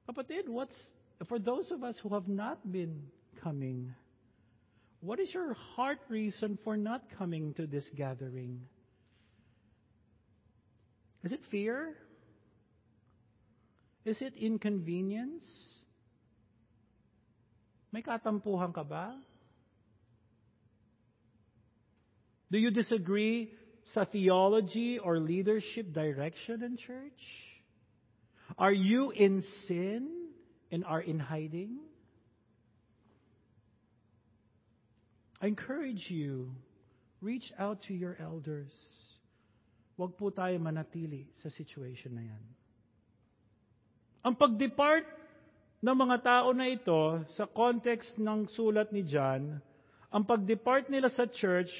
Kapatid, 0.07 0.47
what's, 0.47 0.77
for 1.27 1.37
those 1.37 1.69
of 1.71 1.83
us 1.83 1.97
who 2.01 2.13
have 2.13 2.27
not 2.27 2.63
been 2.71 3.01
coming, 3.43 3.93
what 5.01 5.19
is 5.19 5.33
your 5.33 5.53
heart 5.75 5.99
reason 6.09 6.57
for 6.63 6.75
not 6.75 7.03
coming 7.17 7.53
to 7.55 7.67
this 7.67 7.85
gathering? 7.95 8.61
Is 11.23 11.31
it 11.31 11.39
fear? 11.51 11.95
Is 14.05 14.21
it 14.21 14.33
inconvenience? 14.35 15.43
May 17.91 18.01
katampuhan 18.01 18.73
ka 18.73 18.83
ba? 18.83 19.15
Do 22.51 22.57
you 22.57 22.71
disagree 22.71 23.51
sa 23.93 24.05
theology 24.05 24.99
or 24.99 25.19
leadership 25.19 25.93
direction 25.93 26.63
in 26.63 26.77
church? 26.77 27.21
Are 28.57 28.73
you 28.73 29.11
in 29.11 29.43
sin 29.67 30.29
and 30.71 30.83
are 30.85 31.01
in 31.01 31.19
hiding? 31.19 31.88
I 35.39 35.47
encourage 35.47 36.11
you, 36.11 36.51
reach 37.21 37.47
out 37.55 37.79
to 37.87 37.93
your 37.95 38.19
elders. 38.19 38.75
Huwag 39.95 40.19
po 40.19 40.31
tayo 40.35 40.59
manatili 40.59 41.31
sa 41.39 41.47
situation 41.47 42.15
na 42.15 42.23
yan. 42.27 42.43
Ang 44.19 44.35
pag-depart 44.35 45.07
ng 45.79 45.95
mga 45.95 46.17
tao 46.27 46.51
na 46.51 46.67
ito 46.67 47.23
sa 47.39 47.47
context 47.47 48.19
ng 48.19 48.51
sulat 48.51 48.91
ni 48.91 49.07
John, 49.07 49.63
ang 50.11 50.23
pag-depart 50.27 50.91
nila 50.91 51.07
sa 51.07 51.23
church 51.23 51.71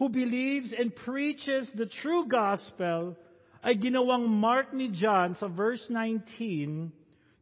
who 0.00 0.08
believes 0.08 0.72
and 0.72 0.96
preaches 0.96 1.68
the 1.76 1.84
true 2.00 2.24
gospel 2.24 3.12
ay 3.60 3.76
ginawang 3.76 4.24
mark 4.28 4.72
ni 4.72 4.88
John 4.88 5.36
sa 5.36 5.48
verse 5.52 5.84
19 5.92 6.88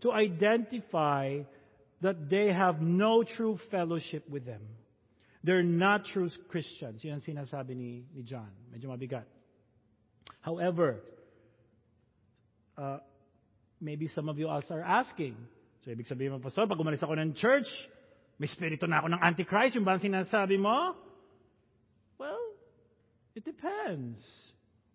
to 0.03 0.11
identify 0.11 1.39
that 2.03 2.19
they 2.27 2.51
have 2.51 2.83
no 2.83 3.23
true 3.23 3.63
fellowship 3.71 4.27
with 4.27 4.43
them. 4.43 4.82
They're 5.43 5.67
not 5.67 6.07
true 6.07 6.31
Christians. 6.49 7.03
Yan 7.03 7.19
ang 7.19 7.25
sinasabi 7.27 7.75
ni, 7.75 8.07
ni 8.15 8.23
John. 8.23 8.51
Medyo 8.71 8.95
mabigat. 8.95 9.27
However, 10.41 11.03
uh, 12.79 12.99
maybe 13.81 14.07
some 14.07 14.29
of 14.29 14.39
you 14.39 14.47
also 14.47 14.75
are 14.75 14.87
asking, 14.87 15.35
so 15.83 15.91
ibig 15.91 16.07
sabihin 16.07 16.31
mo, 16.31 16.39
Pastor, 16.39 16.67
pag 16.71 16.79
umalis 16.79 17.03
ako 17.03 17.19
ng 17.19 17.35
church, 17.35 17.67
may 18.39 18.47
spirito 18.47 18.87
na 18.87 19.03
ako 19.03 19.19
ng 19.19 19.23
Antichrist, 19.23 19.75
yung 19.75 19.83
ba 19.83 19.99
ang 19.99 20.03
sinasabi 20.03 20.59
mo? 20.59 20.95
Well, 22.23 22.43
it 23.35 23.43
depends. 23.43 24.19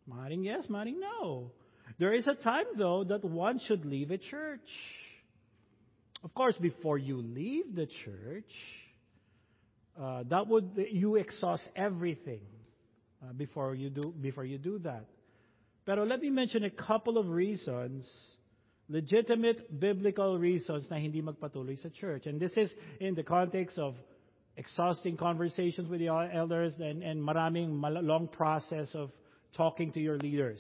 Maring 0.08 0.48
yes, 0.48 0.64
maring 0.72 1.00
no. 1.04 1.52
There 2.00 2.16
is 2.16 2.28
a 2.28 2.36
time, 2.36 2.80
though, 2.80 3.04
that 3.04 3.24
one 3.24 3.60
should 3.60 3.84
leave 3.84 4.12
a 4.12 4.18
church. 4.18 4.68
Of 6.24 6.34
course, 6.34 6.56
before 6.60 6.98
you 6.98 7.20
leave 7.20 7.76
the 7.76 7.88
church, 8.04 8.52
uh, 10.00 10.24
that 10.30 10.48
would 10.48 10.88
you 10.92 11.16
exhaust 11.16 11.64
everything 11.76 12.42
uh, 13.24 13.34
before 13.34 13.76
you 13.76 13.90
do 13.90 14.14
before 14.22 14.46
you 14.46 14.58
do 14.58 14.80
that. 14.80 15.06
Pero 15.86 16.04
let 16.04 16.22
me 16.22 16.30
mention 16.30 16.66
a 16.66 16.70
couple 16.70 17.18
of 17.18 17.30
reasons, 17.30 18.06
legitimate 18.90 19.80
biblical 19.80 20.38
reasons 20.38 20.86
na 20.90 20.98
hindi 20.98 21.22
magpatuloy 21.22 21.82
sa 21.82 21.90
church. 21.90 22.26
And 22.26 22.40
this 22.40 22.52
is 22.58 22.72
in 23.00 23.16
the 23.16 23.24
context 23.24 23.78
of 23.80 23.96
exhausting 24.58 25.16
conversations 25.16 25.88
with 25.88 26.00
the 26.00 26.10
elders 26.10 26.74
and, 26.80 27.04
and 27.04 27.22
maraming 27.22 27.80
long 28.04 28.28
process 28.28 28.90
of 28.96 29.12
talking 29.56 29.92
to 29.94 30.00
your 30.00 30.18
leaders. 30.18 30.60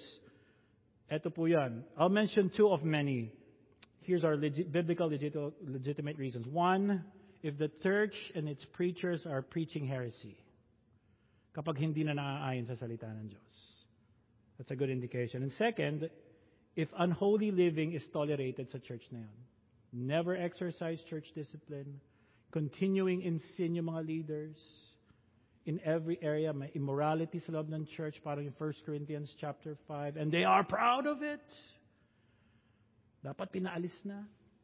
Ito 1.11 1.29
po 1.29 1.45
yan. 1.45 1.83
I'll 1.97 2.09
mention 2.09 2.51
two 2.55 2.69
of 2.69 2.83
many. 2.83 3.31
Here's 4.01 4.23
our 4.23 4.37
biblical 4.37 5.09
legit, 5.09 5.35
legitimate 5.61 6.17
reasons. 6.17 6.47
One, 6.47 7.03
if 7.43 7.57
the 7.57 7.69
church 7.83 8.15
and 8.35 8.47
its 8.47 8.65
preachers 8.73 9.25
are 9.25 9.41
preaching 9.41 9.87
heresy. 9.87 10.37
Kapag 11.55 11.77
hindi 11.77 12.03
na 12.03 12.13
naaayon 12.13 12.67
sa 12.67 12.77
salita 12.77 13.09
ng 13.09 13.33
Diyos. 13.33 13.57
That's 14.57 14.71
a 14.71 14.75
good 14.75 14.89
indication. 14.89 15.43
And 15.43 15.51
second, 15.53 16.09
if 16.75 16.89
unholy 16.97 17.51
living 17.51 17.93
is 17.93 18.05
tolerated 18.13 18.69
sa 18.69 18.77
church 18.77 19.01
na 19.11 19.19
yun. 19.25 19.37
Never 19.93 20.37
exercise 20.37 21.01
church 21.09 21.25
discipline. 21.33 21.99
Continuing 22.51 23.21
in 23.21 23.41
sin 23.55 23.75
yung 23.75 23.89
mga 23.89 24.05
leaders. 24.05 24.57
In 25.65 25.81
every 25.83 26.17
area, 26.21 26.53
may 26.53 26.71
immorality 26.73 27.41
sa 27.43 27.51
loob 27.51 27.67
ng 27.67 27.87
church, 27.97 28.15
parang 28.23 28.45
in 28.45 28.53
1 28.55 28.85
Corinthians 28.85 29.33
chapter 29.41 29.75
5. 29.87 30.15
And 30.15 30.31
they 30.31 30.45
are 30.45 30.63
proud 30.63 31.05
of 31.05 31.21
it. 31.21 31.43
Dapat 33.25 33.51
pinaalis 33.51 33.97
na. 34.07 34.23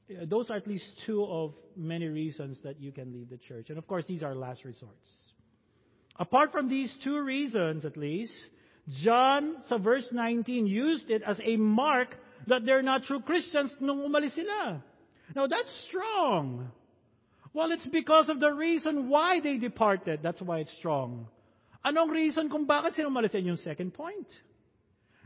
Those 0.09 0.49
are 0.49 0.57
at 0.57 0.67
least 0.67 0.85
two 1.05 1.23
of 1.23 1.53
many 1.75 2.07
reasons 2.07 2.59
that 2.63 2.79
you 2.81 2.91
can 2.91 3.13
leave 3.13 3.29
the 3.29 3.37
church. 3.37 3.69
And 3.69 3.77
of 3.77 3.87
course, 3.87 4.05
these 4.07 4.23
are 4.23 4.35
last 4.35 4.65
resorts. 4.65 5.09
Apart 6.19 6.51
from 6.51 6.69
these 6.69 6.95
two 7.03 7.21
reasons, 7.21 7.85
at 7.85 7.97
least, 7.97 8.33
John, 9.01 9.57
sa 9.67 9.77
verse 9.77 10.07
19, 10.11 10.67
used 10.67 11.09
it 11.09 11.23
as 11.25 11.39
a 11.43 11.55
mark 11.55 12.15
that 12.47 12.65
they're 12.65 12.83
not 12.83 13.03
true 13.03 13.21
Christians 13.21 13.73
nung 13.79 13.99
umalis 13.99 14.35
sila. 14.35 14.83
Now, 15.35 15.47
that's 15.47 15.85
strong. 15.87 16.69
Well, 17.53 17.71
it's 17.71 17.87
because 17.87 18.29
of 18.29 18.39
the 18.39 18.51
reason 18.51 19.09
why 19.09 19.39
they 19.39 19.57
departed. 19.57 20.19
That's 20.21 20.41
why 20.41 20.59
it's 20.59 20.73
strong. 20.77 21.27
Anong 21.85 22.11
reason 22.11 22.49
kung 22.49 22.67
bakit 22.67 22.95
sila 22.95 23.09
umalis? 23.09 23.33
Yung 23.33 23.57
second 23.57 23.93
point. 23.93 24.27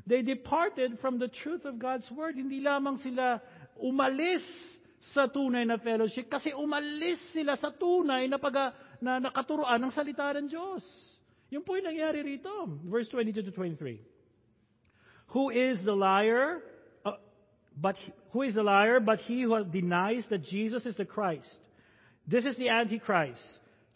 They 0.05 0.21
departed 0.21 0.99
from 1.01 1.19
the 1.19 1.27
truth 1.27 1.65
of 1.65 1.79
God's 1.79 2.09
Word. 2.11 2.35
Hindi 2.35 2.61
lamang 2.61 3.03
sila 3.03 3.41
umalis 3.81 4.43
sa 5.13 5.27
tunay 5.27 5.63
na 5.63 5.79
fellowship 5.79 6.27
kasi 6.27 6.51
umalis 6.51 7.21
sila 7.31 7.55
sa 7.55 7.71
tunay 7.71 8.27
na, 8.27 8.37
pag, 8.37 8.75
na 8.99 9.21
nakaturuan 9.21 9.79
ng 9.79 9.93
salita 9.93 10.33
ng 10.35 10.47
Diyos. 10.51 10.83
Yung 11.49 11.63
po 11.63 11.79
yung 11.79 11.87
nangyari 11.87 12.23
rito. 12.23 12.51
Verse 12.83 13.07
22 13.09 13.47
to 13.47 13.51
23. 13.55 14.03
Who 15.31 15.49
is 15.49 15.79
the 15.83 15.95
liar? 15.95 16.59
Uh, 17.05 17.19
but 17.75 17.95
who 18.31 18.43
is 18.43 18.55
the 18.55 18.63
liar? 18.63 18.99
But 18.99 19.19
he 19.23 19.43
who 19.43 19.63
denies 19.63 20.23
that 20.29 20.43
Jesus 20.43 20.85
is 20.85 20.95
the 20.95 21.07
Christ. 21.07 21.47
This 22.27 22.43
is 22.43 22.57
the 22.57 22.67
Antichrist. 22.67 23.43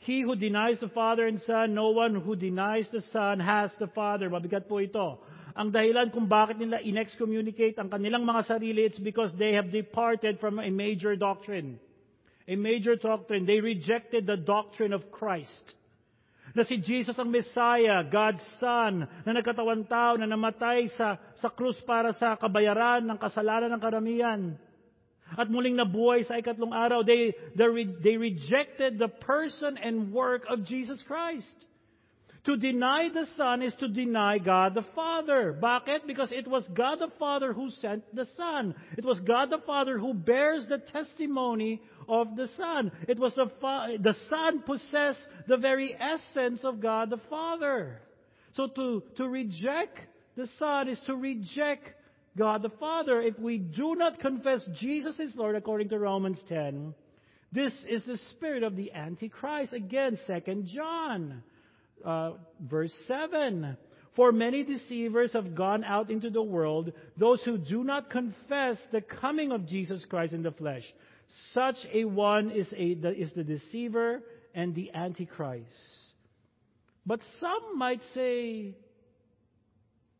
He 0.02 0.22
who 0.22 0.36
denies 0.36 0.80
the 0.80 0.90
Father 0.90 1.28
and 1.28 1.40
Son, 1.46 1.76
no 1.76 1.92
one 1.92 2.16
who 2.16 2.36
denies 2.36 2.88
the 2.92 3.04
Son 3.14 3.40
has 3.40 3.70
the 3.80 3.88
Father. 3.88 4.30
Mabigat 4.30 4.68
po 4.68 4.80
ito. 4.80 5.20
Ang 5.56 5.70
dahilan 5.72 6.12
kung 6.12 6.28
bakit 6.32 6.60
nila 6.60 6.80
inexcommunicate 6.80 7.76
ang 7.80 7.92
kanilang 7.92 8.24
mga 8.24 8.48
sarili, 8.48 8.88
it's 8.88 9.02
because 9.02 9.32
they 9.36 9.56
have 9.56 9.72
departed 9.72 10.40
from 10.40 10.60
a 10.60 10.72
major 10.72 11.16
doctrine. 11.16 11.80
A 12.48 12.56
major 12.56 12.96
doctrine. 12.96 13.46
They 13.46 13.60
rejected 13.60 14.28
the 14.28 14.40
doctrine 14.40 14.92
of 14.96 15.12
Christ 15.12 15.76
na 16.52 16.68
si 16.68 16.84
Jesus 16.84 17.16
ang 17.16 17.32
Messiah, 17.32 18.04
God's 18.04 18.44
Son, 18.60 19.08
na 19.08 19.32
nagkatawan 19.32 19.88
tao, 19.88 20.20
na 20.20 20.28
namatay 20.28 20.92
sa, 21.00 21.16
sa 21.40 21.48
krus 21.48 21.80
para 21.88 22.12
sa 22.12 22.36
kabayaran 22.36 23.08
ng 23.08 23.20
kasalanan 23.20 23.72
ng 23.72 23.82
karamihan. 23.82 24.42
At 25.32 25.48
muling 25.48 25.80
nabuhay 25.80 26.28
sa 26.28 26.36
ikatlong 26.36 26.76
araw, 26.76 27.08
they, 27.08 27.32
they, 27.56 27.68
they 28.04 28.16
rejected 28.20 29.00
the 29.00 29.08
person 29.08 29.80
and 29.80 30.12
work 30.12 30.44
of 30.52 30.68
Jesus 30.68 31.00
Christ. 31.08 31.56
To 32.46 32.58
deny 32.58 33.08
the 33.10 33.28
Son 33.38 33.62
is 33.62 33.76
to 33.76 33.88
deny 33.88 34.40
God 34.40 34.74
the 34.74 34.86
Father. 34.96 35.56
Bakit? 35.62 36.08
Because 36.08 36.32
it 36.32 36.48
was 36.48 36.66
God 36.74 36.96
the 36.96 37.12
Father 37.20 37.54
who 37.54 37.70
sent 37.70 38.04
the 38.16 38.26
Son. 38.36 38.74
It 38.98 39.06
was 39.06 39.20
God 39.20 39.52
the 39.52 39.62
Father 39.66 40.00
who 40.00 40.16
bears 40.16 40.66
the 40.68 40.80
testimony 40.80 41.82
of 42.10 42.36
the 42.36 42.50
Son. 42.58 42.92
It 43.08 43.20
was 43.20 43.36
the, 43.36 43.52
fa- 43.62 43.96
the 44.00 44.16
Son 44.28 44.64
possessed 44.64 45.20
the 45.48 45.58
very 45.58 45.96
essence 46.00 46.62
of 46.64 46.82
God 46.82 47.12
the 47.12 47.22
Father. 47.30 48.02
So 48.54 48.68
to, 48.68 49.04
to 49.18 49.28
reject 49.30 50.00
the 50.36 50.48
Son 50.58 50.88
is 50.88 51.00
to 51.06 51.16
reject 51.16 51.92
God 52.36 52.64
the 52.64 52.70
Father. 52.70 53.22
If 53.22 53.38
we 53.38 53.60
do 53.60 53.94
not 53.96 54.20
confess 54.20 54.68
Jesus 54.80 55.20
is 55.20 55.36
Lord 55.36 55.56
according 55.56 55.90
to 55.90 56.00
Romans 56.00 56.40
10, 56.50 56.96
this 57.52 57.74
is 57.88 58.04
the 58.06 58.18
spirit 58.32 58.64
of 58.64 58.76
the 58.76 58.92
Antichrist. 58.94 59.74
Again, 59.74 60.18
2 60.26 60.64
John 60.74 61.44
uh, 62.06 62.32
verse 62.60 62.94
7. 63.08 63.78
For 64.16 64.32
many 64.32 64.64
deceivers 64.64 65.32
have 65.34 65.56
gone 65.56 65.84
out 65.84 66.12
into 66.12 66.30
the 66.30 66.42
world, 66.42 66.92
those 67.18 67.42
who 67.44 67.58
do 67.58 67.84
not 67.84 68.10
confess 68.10 68.78
the 68.92 69.02
coming 69.02 69.52
of 69.52 69.68
Jesus 69.68 70.04
Christ 70.10 70.34
in 70.34 70.44
the 70.44 70.52
flesh. 70.52 70.84
Such 71.54 71.78
a 71.94 72.04
one 72.04 72.52
is, 72.52 72.68
a, 72.74 72.92
is 72.92 73.32
the 73.34 73.44
deceiver 73.44 74.22
and 74.54 74.76
the 74.76 74.92
Antichrist. 74.94 75.66
But 77.06 77.22
some 77.40 77.78
might 77.78 78.02
say, 78.14 78.76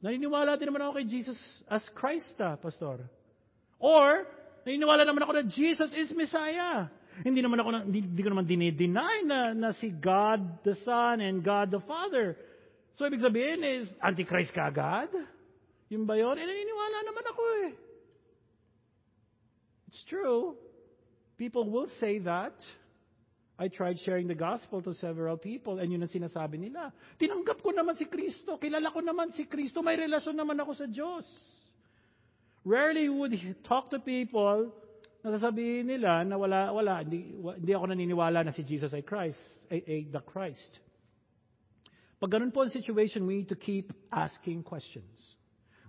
naniniwala 0.04 0.58
din 0.58 0.70
naman 0.72 0.82
ako 0.82 0.94
kay 1.04 1.06
Jesus 1.06 1.38
as 1.70 1.84
Christ, 1.94 2.32
ah, 2.40 2.56
Pastor. 2.56 3.12
Or, 3.78 4.26
naniniwala 4.66 5.04
naman 5.04 5.28
ako 5.28 5.34
na 5.36 5.44
Jesus 5.52 5.92
is 5.94 6.16
Messiah. 6.16 6.88
Hindi 7.22 7.44
naman 7.44 7.60
ako, 7.60 7.70
hindi, 7.86 8.00
hindi 8.08 8.22
ko 8.24 8.30
naman 8.32 8.48
dinideny 8.48 9.28
na, 9.28 9.52
na 9.52 9.70
si 9.76 9.92
God 9.92 10.64
the 10.64 10.80
Son 10.88 11.20
and 11.20 11.44
God 11.44 11.70
the 11.70 11.84
Father. 11.84 12.40
So, 12.96 13.08
ibig 13.08 13.20
sabihin 13.20 13.62
is, 13.64 13.92
Antichrist 14.00 14.56
ka 14.56 14.72
agad? 14.72 15.12
Yung 15.92 16.08
ba 16.08 16.16
yun? 16.16 16.40
Eh, 16.40 16.48
naniniwala 16.48 16.98
naman 17.04 17.26
ako 17.28 17.42
eh. 17.68 17.70
It's 19.92 20.04
true. 20.08 20.56
People 21.36 21.68
will 21.68 21.92
say 22.00 22.24
that. 22.24 22.56
I 23.62 23.68
tried 23.68 24.00
sharing 24.02 24.26
the 24.26 24.34
gospel 24.34 24.82
to 24.82 24.96
several 24.98 25.38
people 25.38 25.78
and 25.78 25.94
yun 25.94 26.02
ang 26.02 26.10
sinasabi 26.10 26.58
nila. 26.58 26.90
Tinanggap 27.22 27.62
ko 27.62 27.70
naman 27.70 27.94
si 27.94 28.10
Kristo. 28.10 28.58
Kilala 28.58 28.90
ko 28.90 29.06
naman 29.06 29.30
si 29.38 29.46
Kristo. 29.46 29.86
May 29.86 30.02
relasyon 30.02 30.34
naman 30.34 30.58
ako 30.58 30.74
sa 30.74 30.90
Diyos. 30.90 31.30
Rarely 32.66 33.06
would 33.06 33.34
he 33.34 33.54
talk 33.62 33.94
to 33.94 34.02
people 34.02 34.74
nasasabihin 35.22 35.86
nila 35.86 36.26
na 36.26 36.38
wala, 36.38 36.74
wala, 36.74 37.06
hindi, 37.06 37.38
hindi 37.38 37.72
ako 37.74 37.86
naniniwala 37.94 38.46
na 38.46 38.52
si 38.52 38.66
Jesus 38.66 38.94
ay 38.94 39.06
Christ, 39.06 39.42
ay, 39.70 39.82
ay 39.86 40.00
the 40.10 40.22
Christ. 40.26 40.82
Pag 42.22 42.38
ganun 42.38 42.54
po 42.54 42.62
ang 42.62 42.74
situation, 42.74 43.26
we 43.26 43.42
need 43.42 43.50
to 43.50 43.58
keep 43.58 43.94
asking 44.14 44.62
questions. 44.62 45.18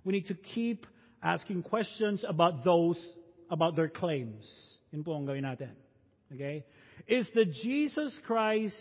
We 0.04 0.12
need 0.12 0.28
to 0.32 0.36
keep 0.36 0.88
asking 1.22 1.62
questions 1.64 2.24
about 2.24 2.64
those, 2.64 3.00
about 3.50 3.76
their 3.76 3.88
claims. 3.88 4.44
Yun 4.92 5.04
po 5.04 5.16
ang 5.16 5.28
gawin 5.28 5.44
natin. 5.44 5.76
Okay? 6.32 6.64
Is 7.08 7.28
the 7.36 7.44
Jesus 7.44 8.16
Christ 8.24 8.76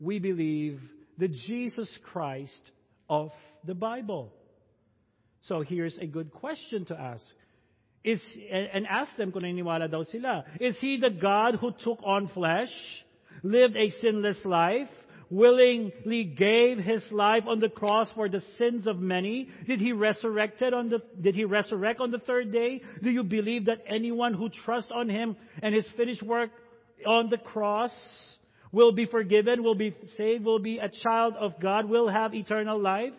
we 0.00 0.18
believe 0.18 0.80
the 1.16 1.28
Jesus 1.28 1.88
Christ 2.12 2.72
of 3.08 3.32
the 3.64 3.74
Bible? 3.74 4.32
So 5.44 5.60
here's 5.60 5.96
a 6.00 6.06
good 6.06 6.32
question 6.32 6.84
to 6.86 6.96
ask. 6.96 7.24
Is, 8.04 8.20
and 8.52 8.86
ask 8.86 9.16
them 9.16 9.32
kung 9.32 9.42
naniniwala 9.42 9.90
daw 9.90 10.04
sila. 10.04 10.44
Is 10.60 10.76
He 10.78 10.98
the 11.00 11.08
God 11.08 11.54
who 11.54 11.72
took 11.72 11.98
on 12.04 12.28
flesh, 12.28 12.68
lived 13.42 13.76
a 13.76 13.90
sinless 14.02 14.44
life, 14.44 14.90
willingly 15.30 16.24
gave 16.24 16.76
His 16.76 17.02
life 17.10 17.44
on 17.48 17.60
the 17.60 17.70
cross 17.70 18.08
for 18.14 18.28
the 18.28 18.42
sins 18.58 18.86
of 18.86 18.98
many? 18.98 19.48
Did 19.66 19.80
He 19.80 19.92
resurrected 19.92 20.74
on 20.74 20.90
the, 20.90 21.00
did 21.18 21.34
He 21.34 21.46
resurrect 21.46 22.00
on 22.00 22.10
the 22.10 22.18
third 22.18 22.52
day? 22.52 22.82
Do 23.02 23.08
you 23.08 23.24
believe 23.24 23.64
that 23.66 23.78
anyone 23.86 24.34
who 24.34 24.50
trusts 24.50 24.92
on 24.94 25.08
Him 25.08 25.34
and 25.62 25.74
His 25.74 25.86
finished 25.96 26.22
work 26.22 26.50
on 27.06 27.30
the 27.30 27.38
cross 27.38 27.92
will 28.70 28.92
be 28.92 29.06
forgiven, 29.06 29.62
will 29.62 29.76
be 29.76 29.94
saved, 30.18 30.44
will 30.44 30.58
be 30.58 30.78
a 30.78 30.90
child 30.90 31.36
of 31.40 31.58
God, 31.58 31.88
will 31.88 32.08
have 32.08 32.34
eternal 32.34 32.78
life? 32.78 33.14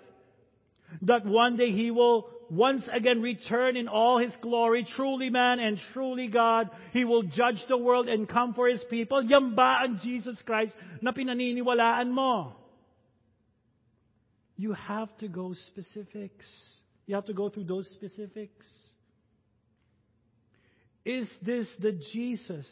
That 1.02 1.26
one 1.26 1.58
day 1.58 1.72
He 1.72 1.90
will 1.90 2.30
once 2.50 2.84
again 2.92 3.22
return 3.22 3.76
in 3.78 3.88
all 3.88 4.18
his 4.18 4.34
glory, 4.42 4.86
truly 4.96 5.30
man 5.30 5.60
and 5.60 5.80
truly 5.94 6.28
God. 6.28 6.70
He 6.94 7.06
will 7.06 7.24
judge 7.24 7.64
the 7.68 7.78
world 7.78 8.08
and 8.08 8.28
come 8.28 8.54
for 8.54 8.68
his 8.68 8.84
people. 8.90 9.24
Yan 9.24 9.56
ba 9.56 9.80
ang 9.82 10.00
Jesus 10.04 10.38
Christ 10.46 10.74
na 11.02 11.12
pinaniniwalaan 11.12 12.12
mo? 12.12 12.56
You 14.58 14.74
have 14.74 15.16
to 15.18 15.28
go 15.28 15.54
specifics. 15.68 16.46
You 17.06 17.16
have 17.16 17.26
to 17.26 17.34
go 17.34 17.50
through 17.50 17.66
those 17.66 17.88
specifics. 17.94 18.66
Is 21.04 21.28
this 21.42 21.68
the 21.80 21.92
Jesus? 22.14 22.68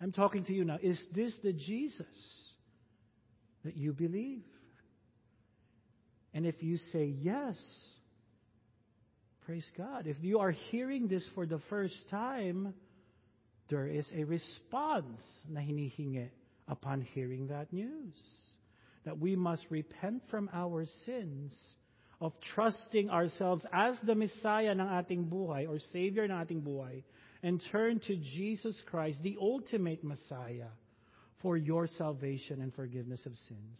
I'm 0.00 0.12
talking 0.12 0.44
to 0.44 0.52
you 0.52 0.64
now. 0.64 0.78
Is 0.82 1.02
this 1.14 1.34
the 1.42 1.52
Jesus 1.52 2.06
that 3.64 3.76
you 3.76 3.92
believe? 3.92 4.44
And 6.34 6.46
if 6.46 6.62
you 6.62 6.76
say 6.76 7.14
yes, 7.20 7.58
Praise 9.46 9.68
God. 9.76 10.06
If 10.06 10.18
you 10.20 10.38
are 10.38 10.52
hearing 10.52 11.08
this 11.08 11.28
for 11.34 11.46
the 11.46 11.60
first 11.68 11.96
time, 12.10 12.74
there 13.68 13.88
is 13.88 14.06
a 14.14 14.22
response 14.22 15.20
na 15.48 15.60
hinihingi 15.60 16.28
upon 16.68 17.00
hearing 17.00 17.48
that 17.48 17.72
news. 17.72 18.14
That 19.04 19.18
we 19.18 19.34
must 19.34 19.66
repent 19.68 20.22
from 20.30 20.48
our 20.52 20.86
sins 21.04 21.52
of 22.20 22.32
trusting 22.54 23.10
ourselves 23.10 23.64
as 23.72 23.96
the 24.04 24.14
Messiah 24.14 24.70
ng 24.70 24.78
ating 24.78 25.24
buhay 25.28 25.68
or 25.68 25.80
Savior 25.92 26.22
ng 26.22 26.30
ating 26.30 26.62
buhay 26.62 27.02
and 27.42 27.60
turn 27.72 27.98
to 28.06 28.14
Jesus 28.14 28.80
Christ, 28.86 29.18
the 29.24 29.36
ultimate 29.40 30.04
Messiah, 30.04 30.70
for 31.40 31.56
your 31.56 31.88
salvation 31.98 32.62
and 32.62 32.72
forgiveness 32.72 33.26
of 33.26 33.32
sins. 33.48 33.76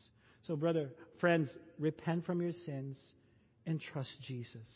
So, 0.48 0.56
brother, 0.56 0.90
friends, 1.20 1.48
repent 1.78 2.26
from 2.26 2.42
your 2.42 2.52
sins 2.66 2.96
and 3.64 3.80
trust 3.80 4.10
Jesus. 4.26 4.66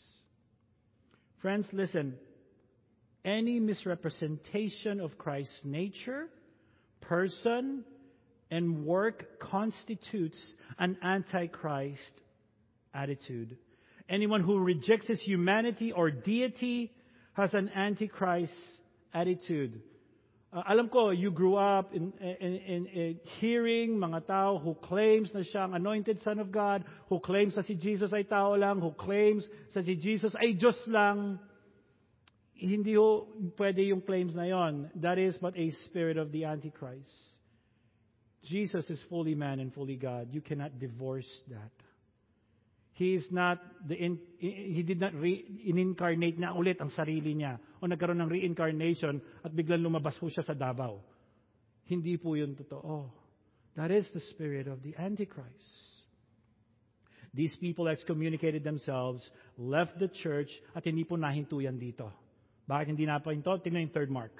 Friends, 1.41 1.67
listen. 1.71 2.15
Any 3.23 3.59
misrepresentation 3.59 4.99
of 4.99 5.17
Christ's 5.17 5.59
nature, 5.63 6.27
person, 7.01 7.83
and 8.49 8.85
work 8.85 9.39
constitutes 9.39 10.39
an 10.79 10.97
antichrist 11.03 12.01
attitude. 12.93 13.57
Anyone 14.09 14.41
who 14.41 14.57
rejects 14.59 15.07
his 15.07 15.21
humanity 15.21 15.91
or 15.91 16.09
deity 16.09 16.91
has 17.33 17.53
an 17.53 17.69
antichrist 17.75 18.53
attitude. 19.13 19.81
Uh, 20.53 20.63
alam 20.63 20.87
ko, 20.87 21.09
you 21.09 21.29
grew 21.29 21.55
up 21.55 21.93
in, 21.93 22.13
in, 22.21 22.55
in, 22.55 22.85
in, 22.87 23.19
hearing 23.39 23.99
mga 23.99 24.27
tao 24.27 24.57
who 24.57 24.75
claims 24.75 25.29
na 25.33 25.43
siyang 25.43 25.75
anointed 25.75 26.23
son 26.23 26.39
of 26.39 26.51
God, 26.51 26.85
who 27.09 27.19
claims 27.19 27.55
na 27.57 27.63
si 27.67 27.75
Jesus 27.75 28.13
ay 28.13 28.23
tao 28.23 28.55
lang, 28.55 28.79
who 28.79 28.91
claims 28.95 29.43
na 29.75 29.83
si 29.83 29.95
Jesus 29.99 30.31
ay 30.39 30.55
Diyos 30.55 30.79
lang. 30.87 31.39
Hindi 32.55 32.95
ho 32.95 33.27
pwede 33.59 33.83
yung 33.91 33.99
claims 33.99 34.33
na 34.33 34.47
yon. 34.47 34.89
That 35.03 35.19
is 35.19 35.35
but 35.43 35.51
a 35.59 35.67
spirit 35.85 36.15
of 36.15 36.31
the 36.31 36.47
Antichrist. 36.47 37.11
Jesus 38.47 38.87
is 38.89 39.03
fully 39.11 39.35
man 39.35 39.59
and 39.59 39.75
fully 39.75 39.99
God. 39.99 40.31
You 40.31 40.39
cannot 40.39 40.79
divorce 40.79 41.27
that. 41.51 41.75
He 42.95 43.13
is 43.13 43.27
not 43.29 43.59
the 43.85 43.93
in, 43.93 44.17
he 44.39 44.81
did 44.81 45.03
not 45.03 45.13
re, 45.13 45.43
in-incarnate 45.67 46.39
na 46.39 46.55
ulit 46.55 46.79
ang 46.79 46.89
sarili 46.95 47.35
niya 47.35 47.59
o 47.79 47.87
nagkaroon 47.87 48.21
ng 48.21 48.31
reincarnation 48.31 49.21
at 49.43 49.53
biglang 49.53 49.83
lumabas 49.83 50.17
po 50.17 50.27
siya 50.27 50.45
sa 50.45 50.57
Davao. 50.57 51.01
Hindi 51.87 52.17
po 52.19 52.35
yun 52.35 52.57
totoo. 52.57 53.07
That 53.77 53.93
is 53.93 54.09
the 54.11 54.23
spirit 54.33 54.67
of 54.67 54.81
the 54.81 54.97
Antichrist. 54.97 55.97
These 57.33 57.55
people 57.61 57.87
excommunicated 57.87 58.63
themselves, 58.63 59.21
left 59.57 59.99
the 59.99 60.09
church, 60.09 60.49
at 60.73 60.89
hindi 60.89 61.05
po 61.05 61.15
nahinto 61.15 61.61
yan 61.61 61.77
dito. 61.77 62.09
Bakit 62.65 62.97
hindi 62.97 63.05
napahinto? 63.05 63.61
Tingnan 63.61 63.87
yung 63.87 63.95
third 63.95 64.09
mark. 64.09 64.33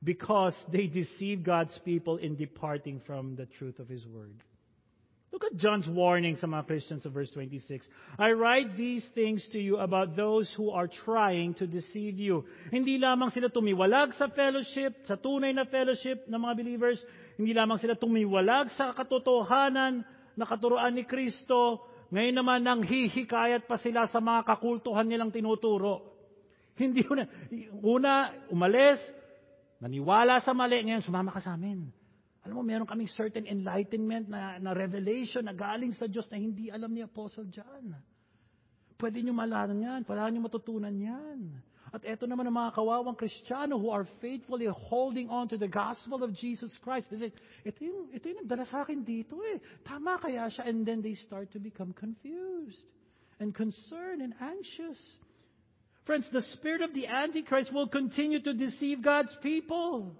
Because 0.00 0.56
they 0.72 0.88
deceived 0.88 1.44
God's 1.44 1.76
people 1.84 2.16
in 2.16 2.36
departing 2.36 3.04
from 3.04 3.36
the 3.36 3.44
truth 3.60 3.78
of 3.78 3.88
His 3.88 4.06
Word. 4.08 4.40
Look 5.36 5.52
at 5.52 5.60
John's 5.60 5.84
warning 5.84 6.40
sa 6.40 6.48
mga 6.48 6.64
Christians 6.64 7.04
of 7.04 7.12
verse 7.12 7.28
26. 7.36 7.84
I 8.16 8.32
write 8.32 8.72
these 8.72 9.04
things 9.12 9.44
to 9.52 9.60
you 9.60 9.76
about 9.76 10.16
those 10.16 10.48
who 10.56 10.72
are 10.72 10.88
trying 10.88 11.52
to 11.60 11.68
deceive 11.68 12.16
you. 12.16 12.48
Hindi 12.72 12.96
lamang 12.96 13.28
sila 13.36 13.52
tumiwalag 13.52 14.16
sa 14.16 14.32
fellowship, 14.32 14.96
sa 15.04 15.20
tunay 15.20 15.52
na 15.52 15.68
fellowship 15.68 16.24
ng 16.24 16.40
mga 16.40 16.54
believers. 16.56 17.04
Hindi 17.36 17.52
lamang 17.52 17.76
sila 17.76 18.00
tumiwalag 18.00 18.72
sa 18.80 18.96
katotohanan 18.96 20.08
na 20.40 20.44
katuruan 20.48 20.96
ni 20.96 21.04
Kristo. 21.04 21.84
Ngayon 22.08 22.32
naman 22.32 22.64
nang 22.64 22.80
hihikayat 22.80 23.68
pa 23.68 23.76
sila 23.76 24.08
sa 24.08 24.24
mga 24.24 24.40
kakultuhan 24.40 25.04
nilang 25.04 25.28
tinuturo. 25.28 26.16
Hindi 26.80 27.04
una, 27.12 27.28
una 27.84 28.12
umalis, 28.48 29.04
naniwala 29.84 30.40
sa 30.40 30.56
mali, 30.56 30.80
ngayon 30.80 31.04
sumama 31.04 31.28
ka 31.28 31.44
sa 31.44 31.60
amin. 31.60 31.92
Alam 32.46 32.62
mo, 32.62 32.64
meron 32.64 32.86
kaming 32.86 33.10
certain 33.10 33.42
enlightenment 33.42 34.30
na, 34.30 34.62
na 34.62 34.70
revelation 34.70 35.42
na 35.42 35.52
galing 35.52 35.90
sa 35.98 36.06
Diyos 36.06 36.30
na 36.30 36.38
hindi 36.38 36.70
alam 36.70 36.94
ni 36.94 37.02
Apostle 37.02 37.50
John. 37.50 37.90
Pwede 38.94 39.18
nyo 39.18 39.34
malaman 39.34 39.82
yan. 39.82 40.00
Pwede 40.06 40.22
nyo 40.30 40.46
matutunan 40.46 40.94
yan. 40.94 41.58
At 41.90 42.06
eto 42.06 42.30
naman 42.30 42.46
ang 42.46 42.54
mga 42.54 42.78
kawawang 42.78 43.18
Kristiyano 43.18 43.82
who 43.82 43.90
are 43.90 44.06
faithfully 44.22 44.70
holding 44.70 45.26
on 45.26 45.50
to 45.50 45.58
the 45.58 45.66
gospel 45.66 46.22
of 46.22 46.30
Jesus 46.38 46.70
Christ. 46.86 47.10
Kasi 47.10 47.34
ito 47.66 47.80
yung, 47.82 48.14
ito 48.14 48.30
yung 48.30 48.46
sa 48.46 48.86
akin 48.86 49.02
dito 49.02 49.42
eh. 49.42 49.58
Tama 49.82 50.22
kaya 50.22 50.46
siya? 50.46 50.70
And 50.70 50.86
then 50.86 51.02
they 51.02 51.18
start 51.18 51.50
to 51.54 51.58
become 51.58 51.94
confused 51.98 52.86
and 53.42 53.50
concerned 53.50 54.22
and 54.22 54.38
anxious. 54.38 54.98
Friends, 56.06 56.30
the 56.30 56.46
spirit 56.54 56.86
of 56.86 56.94
the 56.94 57.10
Antichrist 57.10 57.74
will 57.74 57.90
continue 57.90 58.38
to 58.38 58.54
deceive 58.54 59.02
God's 59.02 59.34
people. 59.42 60.14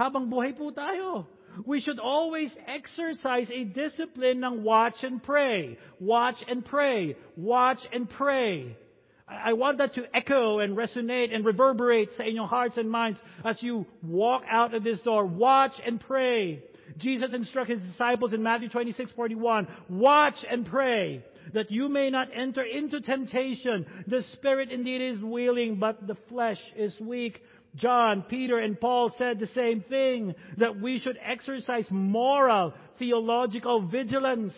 Habang 0.00 0.32
buhay 0.32 0.56
po 0.56 0.72
tayo. 0.72 1.28
We 1.68 1.84
should 1.84 2.00
always 2.00 2.48
exercise 2.64 3.52
a 3.52 3.68
discipline 3.68 4.40
ng 4.40 4.64
watch 4.64 5.04
and 5.04 5.20
pray. 5.20 5.76
Watch 6.00 6.40
and 6.48 6.64
pray. 6.64 7.16
Watch 7.36 7.84
and 7.92 8.08
pray. 8.08 8.80
I 9.28 9.52
want 9.52 9.76
that 9.76 9.92
to 10.00 10.08
echo 10.16 10.60
and 10.60 10.72
resonate 10.72 11.34
and 11.34 11.44
reverberate 11.44 12.16
in 12.18 12.34
your 12.34 12.48
hearts 12.48 12.78
and 12.78 12.90
minds 12.90 13.20
as 13.44 13.62
you 13.62 13.84
walk 14.02 14.42
out 14.48 14.72
of 14.72 14.82
this 14.82 15.04
door. 15.04 15.26
Watch 15.26 15.76
and 15.84 16.00
pray. 16.00 16.64
Jesus 16.96 17.34
instructed 17.34 17.78
his 17.80 17.92
disciples 17.92 18.32
in 18.32 18.42
Matthew 18.42 18.70
26:41, 18.70 19.68
"Watch 19.90 20.42
and 20.48 20.64
pray 20.64 21.22
that 21.52 21.70
you 21.70 21.88
may 21.88 22.08
not 22.10 22.28
enter 22.32 22.62
into 22.62 23.00
temptation. 23.00 23.86
The 24.06 24.22
spirit 24.32 24.70
indeed 24.70 25.02
is 25.02 25.20
willing, 25.20 25.76
but 25.76 26.06
the 26.06 26.16
flesh 26.28 26.60
is 26.74 26.98
weak." 27.00 27.42
John, 27.76 28.22
Peter, 28.28 28.58
and 28.58 28.80
Paul 28.80 29.12
said 29.16 29.38
the 29.38 29.46
same 29.48 29.82
thing 29.82 30.34
that 30.58 30.80
we 30.80 30.98
should 30.98 31.18
exercise 31.22 31.86
moral, 31.90 32.74
theological 32.98 33.86
vigilance 33.86 34.54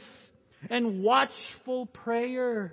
and 0.70 1.03
watchful 1.03 1.87
prayer. 1.87 2.72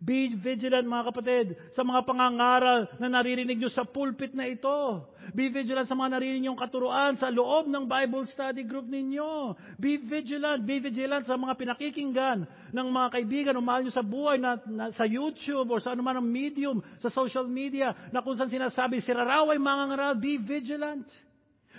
Be 0.00 0.32
vigilant 0.32 0.88
mga 0.88 1.12
kapatid 1.12 1.46
sa 1.76 1.84
mga 1.84 2.08
pangangaral 2.08 2.88
na 2.96 3.20
naririnig 3.20 3.60
nyo 3.60 3.68
sa 3.68 3.84
pulpit 3.84 4.32
na 4.32 4.48
ito. 4.48 5.04
Be 5.36 5.52
vigilant 5.52 5.84
sa 5.84 5.92
mga 5.92 6.16
naririnig 6.16 6.48
nyong 6.48 6.56
katuruan 6.56 7.20
sa 7.20 7.28
loob 7.28 7.68
ng 7.68 7.84
Bible 7.84 8.24
study 8.32 8.64
group 8.64 8.88
ninyo. 8.88 9.52
Be 9.76 10.00
vigilant, 10.00 10.64
be 10.64 10.80
vigilant 10.80 11.28
sa 11.28 11.36
mga 11.36 11.52
pinakikinggan 11.52 12.48
ng 12.72 12.88
mga 12.88 13.08
kaibigan 13.12 13.56
o 13.56 13.60
mahal 13.60 13.84
nyo 13.84 13.92
sa 13.92 14.00
buhay 14.00 14.40
na, 14.40 14.56
na 14.64 14.88
sa 14.96 15.04
YouTube 15.04 15.68
o 15.68 15.76
sa 15.76 15.92
anuman 15.92 16.24
medium, 16.24 16.80
sa 17.04 17.12
social 17.12 17.44
media 17.44 17.92
na 18.08 18.24
kung 18.24 18.40
saan 18.40 18.48
sinasabi, 18.48 19.04
si 19.04 19.12
raw 19.12 19.52
ay 19.52 19.60
mangangaral, 19.60 20.16
be 20.16 20.40
vigilant. 20.40 21.04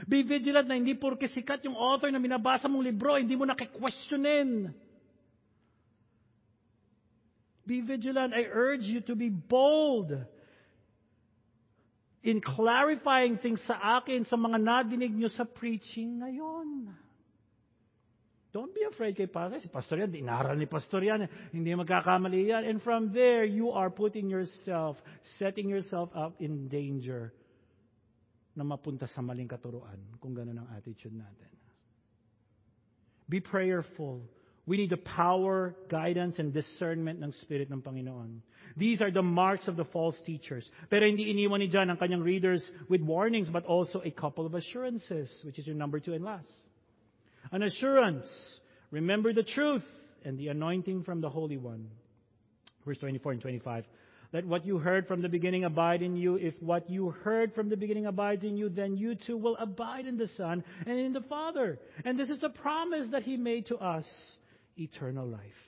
Be 0.05 0.21
vigilant 0.21 0.69
na 0.69 0.77
hindi 0.77 0.93
porke 0.93 1.25
sikat 1.25 1.65
yung 1.65 1.73
author 1.73 2.13
na 2.13 2.21
binabasa 2.21 2.69
mong 2.69 2.86
libro, 2.86 3.17
hindi 3.17 3.34
mo 3.34 3.49
nakikwestiyonin. 3.49 4.69
Be 7.65 7.82
vigilant. 7.82 8.34
I 8.34 8.50
urge 8.50 8.84
you 8.84 9.02
to 9.02 9.15
be 9.15 9.30
bold 9.30 10.13
in 12.21 12.41
clarifying 12.41 13.38
things 13.38 13.62
sa 13.65 14.02
akin 14.02 14.26
sa 14.26 14.38
mga 14.38 14.62
nadinig 14.62 15.13
nyo 15.13 15.30
sa 15.30 15.45
preaching 15.45 16.21
ngayon. 16.21 16.93
Don't 18.52 18.76
be 18.76 18.84
afraid 18.84 19.15
kay 19.15 19.32
Pastor. 19.32 19.63
Si 19.63 19.71
Pastor 19.71 20.04
yan, 20.04 20.12
inaral 20.12 20.60
ni 20.60 20.67
Pastor 20.67 21.00
yan. 21.00 21.24
Hindi 21.56 21.71
magkakamali 21.71 22.52
yan. 22.52 22.67
And 22.67 22.84
from 22.84 23.15
there, 23.15 23.47
you 23.47 23.71
are 23.71 23.88
putting 23.88 24.28
yourself, 24.28 25.00
setting 25.39 25.71
yourself 25.71 26.12
up 26.12 26.36
in 26.43 26.67
danger 26.67 27.32
na 28.52 28.67
mapunta 28.67 29.08
sa 29.08 29.24
maling 29.24 29.47
katuruan 29.47 29.95
kung 30.19 30.36
ganun 30.36 30.60
ang 30.60 30.69
attitude 30.76 31.15
natin. 31.15 31.52
Be 33.32 33.39
prayerful. 33.39 34.28
We 34.67 34.78
need 34.78 34.91
the 34.91 34.97
power, 34.97 35.76
guidance, 35.89 36.38
and 36.38 36.54
discernment 36.54 37.24
ng 37.24 37.32
Spirit 37.41 37.69
ng 37.71 37.82
Panginoon. 37.82 38.41
These 38.78 39.02
are 39.02 39.12
the 39.12 39.24
marks 39.24 39.67
of 39.67 39.76
the 39.76 39.86
false 39.86 40.15
teachers. 40.26 40.69
Pero 40.89 41.06
hindi 41.06 41.34
iniwan 41.34 41.60
ni 41.60 41.67
John 41.67 41.89
ang 41.89 41.97
kanyang 41.97 42.24
readers 42.24 42.63
with 42.88 43.02
warnings, 43.02 43.50
but 43.50 43.65
also 43.65 44.02
a 44.06 44.12
couple 44.12 44.45
of 44.45 44.54
assurances, 44.54 45.30
which 45.43 45.58
is 45.58 45.65
your 45.65 45.76
number 45.76 46.00
two 46.00 46.13
and 46.13 46.24
last. 46.24 46.47
An 47.52 47.63
assurance, 47.63 48.26
remember 48.91 49.34
the 49.34 49.43
truth 49.43 49.84
and 50.24 50.38
the 50.38 50.50
anointing 50.50 51.04
from 51.04 51.21
the 51.21 51.30
Holy 51.30 51.58
One. 51.58 51.88
Verse 52.86 52.97
24 53.00 53.32
and 53.34 53.41
25. 53.41 53.86
Let 54.34 54.45
what 54.45 54.65
you 54.65 54.78
heard 54.78 55.08
from 55.08 55.21
the 55.21 55.28
beginning 55.28 55.65
abide 55.65 56.02
in 56.02 56.15
you. 56.15 56.36
If 56.36 56.54
what 56.62 56.89
you 56.89 57.10
heard 57.10 57.54
from 57.54 57.67
the 57.67 57.76
beginning 57.76 58.06
abides 58.06 58.43
in 58.43 58.56
you, 58.56 58.69
then 58.69 58.95
you 58.95 59.15
too 59.15 59.38
will 59.38 59.58
abide 59.58 60.06
in 60.06 60.17
the 60.17 60.30
Son 60.38 60.63
and 60.86 61.00
in 61.00 61.12
the 61.12 61.21
Father. 61.21 61.80
And 62.06 62.17
this 62.17 62.30
is 62.30 62.39
the 62.39 62.50
promise 62.50 63.08
that 63.12 63.24
He 63.24 63.36
made 63.36 63.65
to 63.67 63.78
us 63.78 64.06
eternal 64.82 65.30
life. 65.30 65.62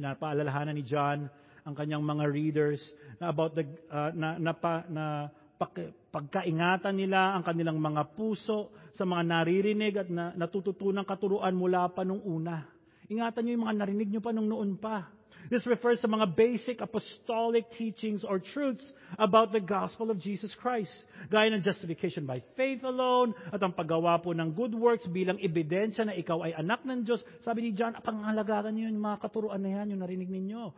Pinapaalalahanan 0.00 0.74
ni 0.74 0.84
John 0.84 1.28
ang 1.62 1.74
kanyang 1.76 2.02
mga 2.02 2.24
readers 2.32 2.82
na 3.22 3.30
about 3.30 3.54
the 3.54 3.62
uh, 3.92 4.10
na, 4.16 4.34
na, 4.40 4.52
pa, 4.56 4.82
na 4.90 5.30
pag, 5.60 5.94
pagkaingatan 6.10 6.96
nila 6.96 7.38
ang 7.38 7.46
kanilang 7.46 7.78
mga 7.78 8.18
puso 8.18 8.74
sa 8.98 9.06
mga 9.06 9.22
naririnig 9.22 9.94
at 9.94 10.08
na, 10.10 10.34
natututunang 10.34 11.06
katuruan 11.06 11.54
mula 11.54 11.86
pa 11.94 12.02
nung 12.02 12.20
una. 12.26 12.66
Ingatan 13.06 13.40
niyo 13.46 13.52
yung 13.60 13.64
mga 13.68 13.78
narinig 13.78 14.08
niyo 14.10 14.22
pa 14.24 14.34
nung 14.34 14.50
noon 14.50 14.74
pa. 14.74 15.06
This 15.50 15.66
refers 15.66 15.98
sa 15.98 16.10
mga 16.10 16.36
basic 16.36 16.78
apostolic 16.78 17.66
teachings 17.74 18.22
or 18.22 18.38
truths 18.38 18.84
about 19.18 19.50
the 19.50 19.62
gospel 19.62 20.12
of 20.12 20.20
Jesus 20.22 20.54
Christ. 20.58 20.92
Gaya 21.32 21.50
ng 21.50 21.64
justification 21.64 22.28
by 22.28 22.44
faith 22.54 22.84
alone 22.86 23.34
at 23.50 23.58
ang 23.58 23.74
paggawa 23.74 24.22
po 24.22 24.30
ng 24.36 24.54
good 24.54 24.76
works 24.76 25.08
bilang 25.10 25.40
ebidensya 25.42 26.06
na 26.06 26.14
ikaw 26.14 26.46
ay 26.46 26.54
anak 26.54 26.86
ng 26.86 27.02
Diyos. 27.02 27.20
Sabi 27.42 27.66
ni 27.66 27.70
John, 27.74 27.96
pangalagaan 27.98 28.74
niyo 28.74 28.86
yung 28.92 29.02
mga 29.02 29.18
katuruan 29.24 29.62
na 29.62 29.82
yan, 29.82 29.96
yung 29.96 30.02
narinig 30.04 30.30
ninyo. 30.30 30.70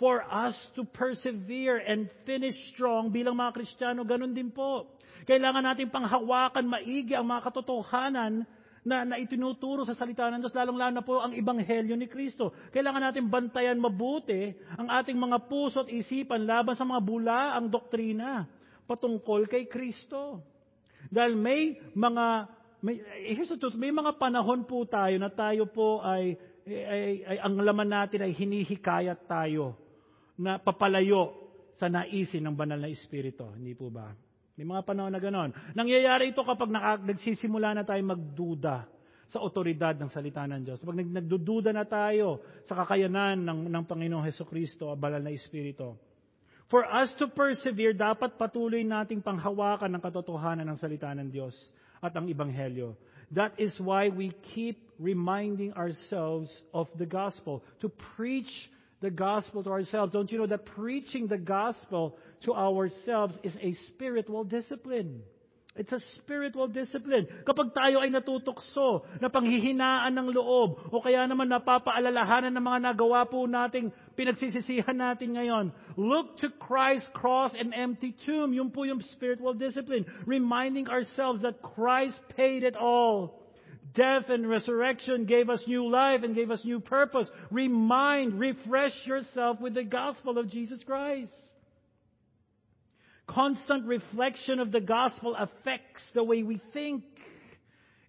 For 0.00 0.24
us 0.24 0.56
to 0.80 0.88
persevere 0.88 1.76
and 1.76 2.08
finish 2.24 2.56
strong 2.72 3.12
bilang 3.12 3.36
mga 3.36 3.52
Kristiyano, 3.52 4.00
ganun 4.08 4.32
din 4.32 4.48
po. 4.48 4.96
Kailangan 5.28 5.60
natin 5.60 5.92
panghawakan 5.92 6.64
maigi 6.64 7.12
ang 7.12 7.28
mga 7.28 7.52
katotohanan 7.52 8.48
na, 8.80 9.04
na 9.04 9.16
itinuturo 9.20 9.84
sa 9.84 9.92
salita 9.92 10.28
ng 10.32 10.40
Diyos, 10.40 10.56
lalong-lalo 10.56 10.94
na 10.96 11.04
po 11.04 11.20
ang 11.20 11.36
Ibanghelyo 11.36 11.92
ni 11.96 12.08
Kristo. 12.08 12.52
Kailangan 12.72 13.12
natin 13.12 13.28
bantayan 13.28 13.76
mabuti 13.76 14.56
ang 14.76 14.88
ating 14.88 15.16
mga 15.20 15.48
puso 15.48 15.84
at 15.84 15.92
isipan 15.92 16.48
laban 16.48 16.76
sa 16.76 16.88
mga 16.88 17.00
bula 17.04 17.56
ang 17.60 17.68
doktrina 17.68 18.48
patungkol 18.88 19.44
kay 19.46 19.68
Kristo. 19.68 20.40
Dahil 21.12 21.36
may 21.36 21.76
mga, 21.92 22.24
may, 22.80 23.00
here's 23.28 23.52
the 23.52 23.60
truth, 23.60 23.76
may 23.76 23.92
mga 23.92 24.16
panahon 24.16 24.64
po 24.64 24.88
tayo 24.88 25.16
na 25.20 25.28
tayo 25.28 25.68
po 25.68 26.00
ay, 26.00 26.36
ay, 26.64 26.84
ay, 26.84 27.12
ay 27.24 27.36
ang 27.44 27.60
laman 27.60 27.88
natin 27.88 28.24
ay 28.24 28.32
hinihikayat 28.32 29.28
tayo 29.28 29.76
na 30.40 30.56
papalayo 30.56 31.36
sa 31.76 31.88
naisin 31.88 32.44
ng 32.48 32.56
banal 32.56 32.80
na 32.80 32.88
Espiritu. 32.92 33.44
Hindi 33.56 33.76
po 33.76 33.92
ba? 33.92 34.29
May 34.60 34.76
mga 34.76 34.84
panahon 34.84 35.08
na 35.08 35.24
ganon. 35.24 35.56
Nangyayari 35.72 36.36
ito 36.36 36.44
kapag 36.44 36.68
nagsisimula 37.00 37.72
na 37.72 37.80
tayo 37.80 38.04
magduda 38.04 38.84
sa 39.32 39.40
otoridad 39.40 39.96
ng 39.96 40.12
salita 40.12 40.44
ng 40.44 40.60
Diyos. 40.60 40.76
Kapag 40.84 41.00
nagdududa 41.00 41.72
na 41.72 41.88
tayo 41.88 42.44
sa 42.68 42.76
kakayanan 42.84 43.40
ng, 43.40 43.72
ng 43.72 43.84
Panginoong 43.88 44.20
Heso 44.28 44.44
Kristo, 44.44 44.92
banal 45.00 45.24
na 45.24 45.32
Espiritu. 45.32 45.96
For 46.68 46.84
us 46.84 47.08
to 47.16 47.32
persevere, 47.32 47.96
dapat 47.96 48.36
patuloy 48.36 48.84
nating 48.84 49.24
panghawakan 49.24 49.96
ng 49.96 50.02
katotohanan 50.04 50.68
ng 50.68 50.76
salita 50.76 51.08
ng 51.08 51.32
Diyos 51.32 51.56
at 52.04 52.12
ang 52.12 52.28
Ibanghelyo. 52.28 53.00
That 53.32 53.56
is 53.56 53.72
why 53.80 54.12
we 54.12 54.36
keep 54.52 54.76
reminding 55.00 55.72
ourselves 55.72 56.52
of 56.76 56.92
the 57.00 57.08
gospel, 57.08 57.64
to 57.80 57.88
preach 58.12 58.52
the 59.00 59.10
gospel 59.10 59.64
to 59.64 59.70
ourselves. 59.70 60.12
Don't 60.12 60.30
you 60.30 60.38
know 60.38 60.46
that 60.46 60.66
preaching 60.66 61.26
the 61.26 61.38
gospel 61.38 62.16
to 62.44 62.54
ourselves 62.54 63.34
is 63.42 63.56
a 63.60 63.74
spiritual 63.88 64.44
discipline? 64.44 65.22
It's 65.76 65.92
a 65.92 66.02
spiritual 66.18 66.66
discipline. 66.66 67.30
Kapag 67.46 67.72
tayo 67.72 68.02
ay 68.02 68.10
natutokso 68.10 69.06
na 69.22 69.30
panghihinaan 69.30 70.12
ng 70.12 70.28
loob 70.34 70.90
o 70.90 70.98
kaya 70.98 71.24
naman 71.30 71.46
napapaalalahanan 71.46 72.52
ng 72.52 72.64
mga 72.66 72.80
nagawa 72.90 73.24
po 73.24 73.46
nating 73.46 73.94
pinagsisisihan 74.18 74.98
natin 74.98 75.38
ngayon, 75.38 75.72
look 75.94 76.36
to 76.42 76.50
Christ's 76.58 77.08
cross 77.16 77.54
and 77.54 77.70
empty 77.70 78.12
tomb. 78.26 78.52
Yun 78.52 78.74
po 78.74 78.82
yung 78.82 79.00
spiritual 79.14 79.54
discipline. 79.54 80.04
Reminding 80.26 80.90
ourselves 80.90 81.46
that 81.46 81.62
Christ 81.62 82.18
paid 82.34 82.66
it 82.66 82.74
all 82.76 83.39
death 83.94 84.28
and 84.28 84.48
resurrection 84.48 85.24
gave 85.24 85.50
us 85.50 85.62
new 85.66 85.88
life 85.88 86.22
and 86.22 86.34
gave 86.34 86.50
us 86.50 86.64
new 86.64 86.80
purpose. 86.80 87.28
Remind, 87.50 88.38
refresh 88.38 89.06
yourself 89.06 89.60
with 89.60 89.74
the 89.74 89.84
gospel 89.84 90.38
of 90.38 90.48
Jesus 90.48 90.82
Christ. 90.84 91.32
Constant 93.26 93.86
reflection 93.86 94.58
of 94.58 94.72
the 94.72 94.80
gospel 94.80 95.36
affects 95.36 96.02
the 96.14 96.24
way 96.24 96.42
we 96.42 96.60
think. 96.72 97.04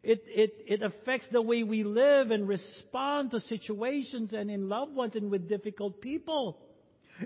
It, 0.04 0.24
it, 0.26 0.54
it 0.68 0.82
affects 0.82 1.28
the 1.32 1.44
way 1.44 1.62
we 1.62 1.84
live 1.84 2.32
and 2.32 2.48
respond 2.48 3.32
to 3.32 3.40
situations 3.42 4.34
and 4.34 4.50
in 4.50 4.68
loved 4.68 4.96
ones 4.96 5.16
and 5.16 5.30
with 5.30 5.48
difficult 5.48 6.02
people. 6.02 6.58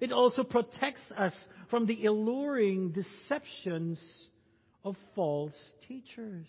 It 0.01 0.11
also 0.11 0.43
protects 0.43 1.03
us 1.17 1.33
from 1.69 1.85
the 1.85 2.05
alluring 2.05 2.91
deceptions 2.91 4.03
of 4.83 4.97
false 5.15 5.55
teachers. 5.87 6.45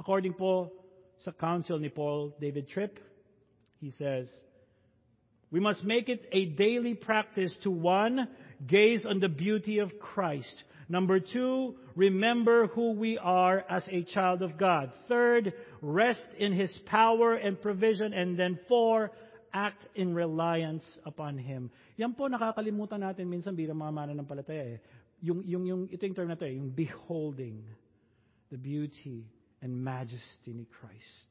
According 0.00 0.34
po 0.34 0.72
sa 1.24 1.32
counsel 1.32 1.78
ni 1.78 1.88
Paul 1.88 2.34
David 2.40 2.68
Tripp, 2.68 2.98
he 3.80 3.90
says, 3.90 4.30
we 5.50 5.60
must 5.60 5.82
make 5.82 6.08
it 6.08 6.28
a 6.32 6.46
daily 6.46 6.94
practice 6.94 7.54
to 7.62 7.70
one, 7.70 8.28
gaze 8.66 9.04
on 9.04 9.18
the 9.18 9.28
beauty 9.28 9.78
of 9.78 9.98
Christ. 9.98 10.64
Number 10.88 11.20
two, 11.20 11.76
remember 11.96 12.66
who 12.68 12.92
we 12.92 13.18
are 13.18 13.64
as 13.68 13.82
a 13.90 14.04
child 14.04 14.42
of 14.42 14.56
God. 14.56 14.92
Third, 15.08 15.52
rest 15.82 16.24
in 16.38 16.52
His 16.52 16.70
power 16.86 17.34
and 17.34 17.60
provision. 17.60 18.12
And 18.12 18.38
then 18.38 18.58
four, 18.68 19.10
act 19.52 19.84
in 19.94 20.14
reliance 20.14 20.84
upon 21.04 21.36
Him. 21.38 21.70
Yan 21.96 22.14
po 22.14 22.28
nakakalimutan 22.28 23.04
natin 23.04 23.28
minsan 23.28 23.56
bilang 23.56 23.80
mga 23.80 23.92
mananampalataya 23.92 24.76
eh. 24.76 24.80
Yung, 25.20 25.42
yung, 25.44 25.64
yung, 25.66 25.82
ito 25.90 26.06
yung 26.06 26.14
term 26.14 26.28
na 26.30 26.38
to 26.38 26.46
eh, 26.46 26.54
yung 26.54 26.70
beholding 26.70 27.66
the 28.48 28.56
beauty 28.56 29.26
and 29.62 29.72
majesty 29.72 30.54
ni 30.54 30.66
Christ. 30.66 31.30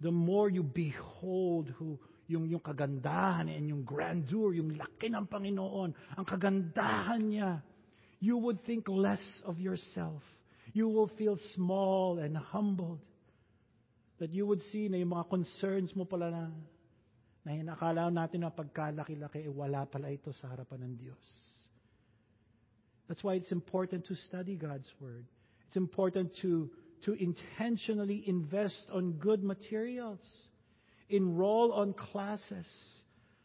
The 0.00 0.10
more 0.10 0.50
you 0.50 0.62
behold 0.62 1.72
who, 1.78 1.98
yung, 2.26 2.48
yung 2.48 2.60
kagandahan 2.60 3.48
and 3.48 3.68
yung 3.68 3.84
grandeur, 3.84 4.52
yung 4.54 4.76
laki 4.76 5.12
ng 5.12 5.26
Panginoon, 5.26 5.94
ang 6.16 6.24
kagandahan 6.24 7.22
niya, 7.24 7.62
you 8.20 8.36
would 8.36 8.64
think 8.64 8.88
less 8.88 9.22
of 9.44 9.60
yourself. 9.60 10.22
You 10.72 10.88
will 10.88 11.10
feel 11.18 11.36
small 11.54 12.18
and 12.18 12.36
humbled. 12.36 13.00
That 14.18 14.30
you 14.30 14.46
would 14.46 14.62
see 14.70 14.88
na 14.88 14.96
yung 14.96 15.10
mga 15.10 15.28
concerns 15.28 15.90
mo 15.92 16.06
pala 16.06 16.30
na, 16.30 16.44
na 17.44 17.50
hinakala 17.52 18.08
natin 18.08 18.46
na 18.46 18.50
pagkalaki-laki, 18.50 19.44
eh, 19.44 19.52
wala 19.52 19.84
pala 19.84 20.08
ito 20.08 20.32
sa 20.32 20.48
harapan 20.48 20.86
ng 20.88 20.94
Diyos. 20.96 21.26
That's 23.08 23.20
why 23.20 23.34
it's 23.34 23.52
important 23.52 24.06
to 24.06 24.14
study 24.14 24.56
God's 24.56 24.88
Word. 24.96 25.26
It's 25.68 25.76
important 25.76 26.32
to, 26.40 26.70
to 27.04 27.12
intentionally 27.14 28.24
invest 28.26 28.88
on 28.92 29.16
good 29.20 29.44
materials 29.44 30.24
enroll 31.08 31.72
on 31.76 31.92
classes 31.92 32.66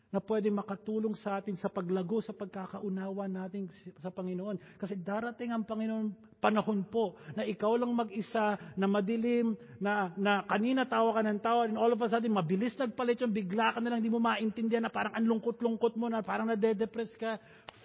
na 0.10 0.18
pwede 0.18 0.50
makatulong 0.50 1.14
sa 1.14 1.38
atin 1.38 1.54
sa 1.54 1.70
paglago 1.70 2.18
sa 2.26 2.34
pagkakaunawa 2.34 3.30
natin 3.30 3.70
sa 4.02 4.10
Panginoon. 4.10 4.58
Kasi 4.82 4.98
darating 4.98 5.54
ang 5.54 5.62
Panginoon 5.62 6.10
panahon 6.42 6.82
po 6.88 7.14
na 7.38 7.46
ikaw 7.46 7.78
lang 7.78 7.94
mag-isa, 7.94 8.58
na 8.74 8.90
madilim, 8.90 9.54
na, 9.78 10.10
na 10.18 10.42
kanina 10.50 10.88
tawa 10.90 11.14
ka 11.14 11.22
ng 11.22 11.42
tawa, 11.44 11.70
and 11.70 11.78
all 11.78 11.94
of 11.94 12.02
a 12.02 12.10
sudden, 12.10 12.34
mabilis 12.34 12.74
nagpalit 12.80 13.22
yung 13.22 13.36
bigla 13.36 13.76
ka 13.76 13.80
na 13.84 13.94
lang, 13.94 14.02
hindi 14.02 14.10
mo 14.10 14.24
maintindihan 14.24 14.82
na 14.82 14.90
parang 14.90 15.14
ang 15.14 15.30
lungkot-lungkot 15.30 15.94
mo 16.00 16.10
na, 16.10 16.26
parang 16.26 16.50
nade-depress 16.50 17.14
ka. 17.20 17.38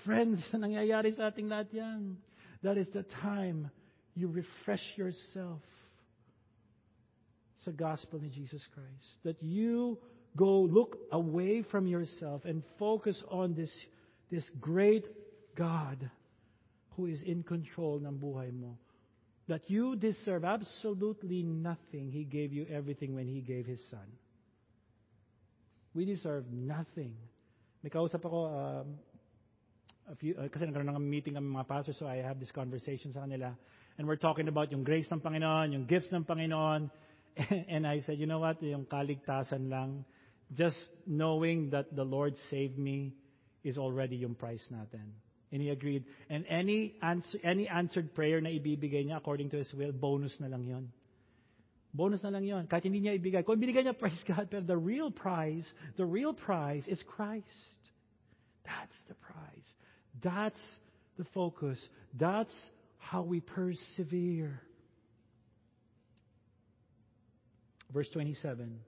Friends, 0.06 0.48
nangyayari 0.54 1.12
sa 1.12 1.28
ating 1.28 1.50
lahat 1.50 1.68
yan. 1.76 2.16
That 2.64 2.80
is 2.80 2.88
the 2.94 3.04
time 3.20 3.68
you 4.14 4.28
refresh 4.28 4.84
yourself 4.96 5.60
sa 7.64 7.70
gospel 7.70 8.20
in 8.20 8.30
Jesus 8.30 8.62
Christ. 8.74 9.08
That 9.24 9.42
you 9.42 9.98
go 10.36 10.60
look 10.60 10.98
away 11.12 11.62
from 11.62 11.86
yourself 11.86 12.44
and 12.44 12.62
focus 12.78 13.22
on 13.30 13.54
this, 13.54 13.70
this 14.30 14.44
great 14.60 15.06
God 15.56 16.10
who 16.96 17.06
is 17.06 17.22
in 17.22 17.42
control 17.42 17.98
ng 17.98 18.18
buhay 18.18 18.52
mo. 18.52 18.76
That 19.48 19.68
you 19.68 19.96
deserve 19.96 20.44
absolutely 20.44 21.42
nothing. 21.42 22.10
He 22.10 22.24
gave 22.24 22.52
you 22.52 22.66
everything 22.70 23.14
when 23.14 23.26
He 23.26 23.40
gave 23.40 23.66
His 23.66 23.80
Son. 23.90 24.06
We 25.94 26.04
deserve 26.04 26.44
nothing. 26.50 27.14
May 27.82 27.90
kausap 27.90 28.24
ako, 28.24 28.48
um, 28.48 28.86
a 30.10 30.16
few, 30.16 30.34
uh, 30.34 30.48
kasi 30.48 30.64
nagkaroon 30.64 30.90
ng 30.90 30.98
meeting 30.98 31.36
ng 31.36 31.44
mga 31.44 31.68
pastors, 31.68 31.96
so 32.00 32.08
I 32.08 32.24
have 32.24 32.40
this 32.40 32.50
conversation 32.50 33.12
sa 33.12 33.28
kanila. 33.28 33.52
And 33.98 34.08
we're 34.08 34.16
talking 34.16 34.48
about 34.48 34.72
yung 34.72 34.82
grace 34.82 35.06
ng 35.10 35.20
Panginoon, 35.20 35.72
yung 35.72 35.86
gifts 35.86 36.10
ng 36.12 36.24
Panginoon, 36.24 36.90
and 37.68 37.86
I 37.86 38.00
said, 38.00 38.18
you 38.18 38.26
know 38.26 38.40
what, 38.40 38.62
yung 38.62 38.86
kaligtasan 38.86 39.70
lang, 39.70 40.04
just 40.52 40.76
knowing 41.06 41.70
that 41.70 41.94
the 41.94 42.04
Lord 42.04 42.34
saved 42.50 42.78
me 42.78 43.14
is 43.62 43.78
already 43.78 44.16
yung 44.16 44.34
price 44.34 44.64
natin. 44.70 45.14
And 45.52 45.62
he 45.62 45.70
agreed. 45.70 46.04
And 46.28 46.44
any, 46.48 46.94
answer, 47.02 47.38
any 47.44 47.68
answered 47.68 48.14
prayer 48.14 48.40
na 48.40 48.50
ibibigay 48.50 49.06
niya 49.06 49.18
according 49.18 49.50
to 49.50 49.58
His 49.58 49.72
will, 49.72 49.92
bonus 49.92 50.34
na 50.40 50.48
lang 50.48 50.64
yon. 50.66 50.90
Bonus 51.94 52.26
na 52.26 52.30
lang 52.34 52.42
yon. 52.42 52.66
Kahit 52.66 52.82
hindi 52.82 53.06
niya 53.06 53.14
ibigay. 53.14 53.46
Kung 53.46 53.62
binigay 53.62 53.86
niya, 53.86 53.94
praise 53.98 54.18
God. 54.26 54.50
Pero 54.50 54.66
the 54.66 54.76
real 54.76 55.14
prize, 55.14 55.66
the 55.96 56.04
real 56.04 56.34
prize 56.34 56.82
is 56.90 56.98
Christ. 57.06 57.46
That's 58.66 58.98
the 59.06 59.14
prize. 59.14 59.68
That's 60.22 60.62
the 61.18 61.24
focus. 61.30 61.78
That's 62.18 62.54
how 63.14 63.22
we 63.22 63.38
persevere. 63.38 64.60
Verse 67.92 68.08
27. 68.12 68.80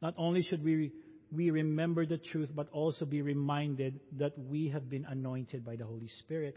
Not 0.00 0.14
only 0.16 0.40
should 0.40 0.64
we, 0.64 0.90
we 1.30 1.50
remember 1.50 2.06
the 2.06 2.16
truth, 2.16 2.48
but 2.54 2.70
also 2.72 3.04
be 3.04 3.20
reminded 3.20 4.00
that 4.16 4.32
we 4.38 4.70
have 4.70 4.88
been 4.88 5.04
anointed 5.04 5.66
by 5.66 5.76
the 5.76 5.84
Holy 5.84 6.08
Spirit. 6.20 6.56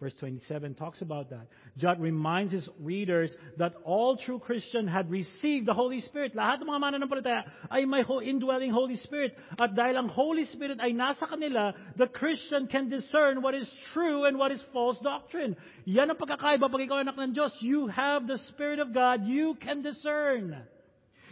Verse 0.00 0.14
27 0.20 0.74
talks 0.74 1.02
about 1.02 1.30
that. 1.30 1.48
John 1.76 2.00
reminds 2.00 2.52
his 2.52 2.68
readers 2.78 3.34
that 3.56 3.74
all 3.82 4.16
true 4.16 4.38
Christians 4.38 4.88
had 4.88 5.10
received 5.10 5.66
the 5.66 5.74
Holy 5.74 6.00
Spirit. 6.02 6.36
Lahat 6.38 6.62
ng 6.62 6.70
mga 6.70 6.78
mananampalataya 6.78 7.42
ay 7.66 7.82
may 7.82 8.06
indwelling 8.22 8.70
Holy 8.70 8.94
Spirit. 8.94 9.34
At 9.58 9.74
dahil 9.74 9.98
ang 9.98 10.06
Holy 10.06 10.46
Spirit 10.54 10.78
ay 10.78 10.94
nasa 10.94 11.26
kanila, 11.26 11.74
the 11.98 12.06
Christian 12.06 12.70
can 12.70 12.88
discern 12.88 13.42
what 13.42 13.58
is 13.58 13.66
true 13.90 14.22
and 14.30 14.38
what 14.38 14.54
is 14.54 14.62
false 14.70 15.02
doctrine. 15.02 15.58
Yan 15.82 16.14
ang 16.14 16.18
pagkakaiba 16.18 16.70
pag 16.70 16.82
ikaw 16.86 17.02
anak 17.02 17.18
ng 17.18 17.34
Diyos. 17.34 17.58
You 17.58 17.90
have 17.90 18.30
the 18.30 18.38
Spirit 18.54 18.78
of 18.78 18.94
God. 18.94 19.26
You 19.26 19.58
can 19.58 19.82
discern. 19.82 20.62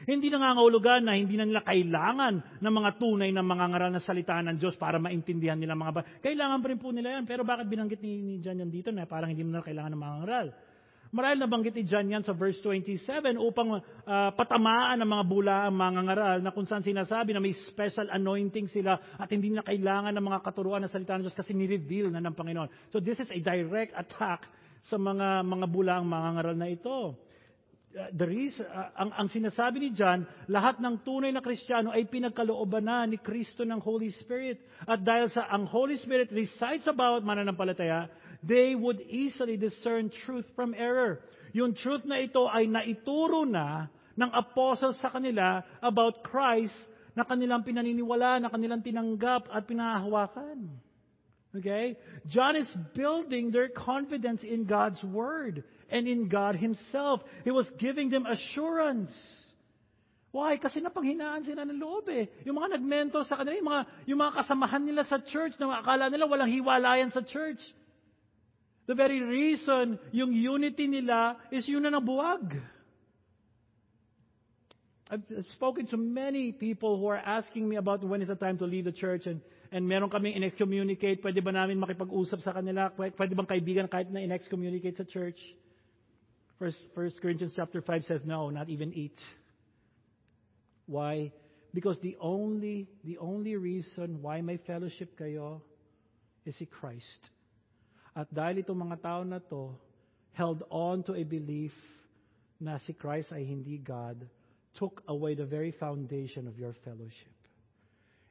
Hindi 0.05 0.28
nangangahulugan 0.28 1.09
na 1.09 1.16
hindi 1.16 1.40
na 1.40 1.49
nila 1.49 1.64
kailangan 1.64 2.61
ng 2.61 2.72
mga 2.76 2.90
tunay 3.01 3.32
na 3.32 3.40
mga 3.40 3.64
ngaral 3.72 3.90
na 3.97 4.03
salita 4.05 4.36
ng 4.44 4.61
Diyos 4.61 4.76
para 4.76 5.01
maintindihan 5.01 5.57
nila 5.57 5.72
mga 5.72 5.92
ba. 5.97 6.03
Kailangan 6.20 6.61
pa 6.61 6.66
rin 6.68 6.78
po 6.78 6.92
nila 6.92 7.16
yan. 7.16 7.24
Pero 7.24 7.49
bakit 7.49 7.64
binanggit 7.64 8.05
ni, 8.05 8.36
John 8.44 8.61
yan 8.61 8.68
dito 8.68 8.92
na 8.92 9.09
parang 9.09 9.32
hindi 9.32 9.40
mo 9.40 9.57
na 9.57 9.64
kailangan 9.64 9.97
ng 9.97 10.03
mga 10.05 10.16
ngaral? 10.20 10.49
Marahil 11.14 11.38
nabanggit 11.38 11.74
ni 11.78 11.86
John 11.86 12.11
yan 12.11 12.26
sa 12.26 12.34
verse 12.34 12.59
27 12.61 13.38
upang 13.38 13.78
uh, 13.78 14.30
patamaan 14.34 15.01
ng 15.01 15.09
mga 15.09 15.24
bula 15.24 15.57
ang 15.70 15.76
mga 15.78 16.01
ngaral 16.03 16.38
na 16.42 16.51
kung 16.51 16.66
saan 16.66 16.82
sinasabi 16.82 17.30
na 17.30 17.40
may 17.40 17.55
special 17.70 18.11
anointing 18.11 18.66
sila 18.68 18.99
at 19.16 19.30
hindi 19.30 19.55
na 19.55 19.62
kailangan 19.62 20.12
ng 20.12 20.24
mga 20.26 20.42
katuruan 20.42 20.82
ng 20.84 20.92
salita 20.92 21.14
ng 21.16 21.24
Diyos 21.24 21.38
kasi 21.38 21.55
ni-reveal 21.55 22.11
na 22.11 22.20
ng 22.20 22.34
Panginoon. 22.34 22.68
So 22.90 22.99
this 22.99 23.22
is 23.22 23.30
a 23.30 23.38
direct 23.38 23.94
attack 23.94 24.51
sa 24.90 24.99
mga 24.99 25.47
mga 25.47 25.66
bulang 25.70 26.05
mga 26.05 26.28
ngaral 26.36 26.57
na 26.59 26.68
ito. 26.70 27.14
The 27.97 28.28
reason, 28.28 28.68
uh, 28.68 28.92
ang, 28.92 29.11
ang 29.16 29.28
sinasabi 29.32 29.80
ni 29.80 29.90
John, 29.97 30.28
lahat 30.53 30.84
ng 30.84 31.01
tunay 31.01 31.32
na 31.32 31.40
Kristiyano 31.40 31.97
ay 31.97 32.05
pinagkalooban 32.05 32.84
na 32.84 33.09
ni 33.09 33.16
Kristo 33.16 33.64
ng 33.64 33.80
Holy 33.80 34.12
Spirit. 34.12 34.61
At 34.84 35.01
dahil 35.01 35.32
sa 35.32 35.49
ang 35.49 35.64
Holy 35.64 35.97
Spirit 35.97 36.28
resides 36.28 36.84
about 36.84 37.24
mananampalataya, 37.24 38.12
they 38.44 38.76
would 38.76 39.01
easily 39.09 39.57
discern 39.57 40.12
truth 40.28 40.44
from 40.53 40.76
error. 40.76 41.24
Yung 41.57 41.72
truth 41.72 42.05
na 42.05 42.20
ito 42.20 42.44
ay 42.44 42.68
naituro 42.68 43.49
na 43.49 43.88
ng 44.12 44.30
apostles 44.36 45.01
sa 45.01 45.09
kanila 45.09 45.64
about 45.80 46.20
Christ 46.20 46.76
na 47.16 47.24
kanilang 47.24 47.64
pinaniniwala, 47.64 48.44
na 48.44 48.53
kanilang 48.53 48.84
tinanggap 48.84 49.49
at 49.49 49.64
pinahawakan. 49.64 50.68
Okay? 51.57 51.97
John 52.28 52.61
is 52.61 52.68
building 52.92 53.57
their 53.57 53.72
confidence 53.72 54.44
in 54.44 54.68
God's 54.68 55.01
Word 55.01 55.64
and 55.91 56.09
in 56.09 56.28
God 56.28 56.57
Himself. 56.57 57.20
He 57.45 57.51
was 57.51 57.66
giving 57.78 58.11
them 58.11 58.26
assurance. 58.26 59.11
Why? 60.30 60.61
Kasi 60.61 60.84
napanghinaan 60.84 61.49
sila 61.49 61.64
ng 61.64 61.80
loob 61.80 62.12
eh. 62.12 62.28
Yung 62.45 62.61
mga 62.61 62.76
nagmentor 62.76 63.24
sa 63.24 63.41
kanila, 63.41 63.57
yung 63.57 63.70
mga, 63.72 63.82
yung 64.05 64.20
mga 64.20 64.34
kasamahan 64.45 64.82
nila 64.84 65.03
sa 65.09 65.16
church, 65.24 65.57
na 65.57 65.80
akala 65.80 66.12
nila 66.12 66.28
walang 66.28 66.53
hiwalayan 66.53 67.09
sa 67.09 67.24
church. 67.24 67.61
The 68.84 68.95
very 68.95 69.18
reason 69.18 69.99
yung 70.12 70.30
unity 70.30 70.87
nila 70.87 71.41
is 71.51 71.66
yun 71.66 71.82
na 71.82 71.91
nabuwag. 71.91 72.55
I've 75.07 75.22
spoken 75.55 75.87
to 75.95 75.97
many 75.97 76.51
people 76.51 76.99
who 76.99 77.07
are 77.07 77.22
asking 77.22 77.66
me 77.66 77.78
about 77.78 78.03
when 78.03 78.22
is 78.22 78.28
the 78.28 78.34
time 78.34 78.59
to 78.59 78.66
leave 78.66 78.84
the 78.84 78.95
church 78.95 79.26
and 79.26 79.41
and 79.72 79.87
meron 79.87 80.11
kaming 80.11 80.37
in-excommunicate, 80.37 81.22
pwede 81.22 81.43
ba 81.43 81.51
namin 81.51 81.78
makipag-usap 81.78 82.41
sa 82.43 82.55
kanila? 82.55 82.91
Pwede 82.95 83.34
bang 83.34 83.49
kaibigan 83.49 83.87
kahit 83.91 84.11
na 84.11 84.22
in-excommunicate 84.22 84.97
sa 84.97 85.07
church? 85.07 85.39
First, 86.59 86.79
First 86.95 87.21
Corinthians 87.21 87.53
chapter 87.55 87.83
5 87.83 88.05
says, 88.05 88.21
no, 88.25 88.51
not 88.51 88.69
even 88.69 88.93
eat. 88.93 89.17
Why? 90.87 91.33
Because 91.75 91.99
the 92.01 92.17
only, 92.21 92.89
the 93.05 93.19
only 93.19 93.57
reason 93.57 94.23
why 94.23 94.41
may 94.41 94.57
fellowship 94.57 95.19
kayo 95.21 95.61
is 96.47 96.57
si 96.57 96.65
Christ. 96.65 97.21
At 98.17 98.33
dahil 98.33 98.65
itong 98.65 98.81
mga 98.81 99.03
tao 99.05 99.21
na 99.29 99.45
to 99.53 99.77
held 100.33 100.65
on 100.71 101.05
to 101.05 101.13
a 101.13 101.25
belief 101.25 101.77
na 102.61 102.81
si 102.89 102.97
Christ 102.97 103.29
ay 103.33 103.45
hindi 103.45 103.77
God, 103.77 104.25
took 104.73 105.05
away 105.09 105.37
the 105.37 105.45
very 105.45 105.73
foundation 105.77 106.49
of 106.49 106.57
your 106.57 106.73
fellowship. 106.85 107.37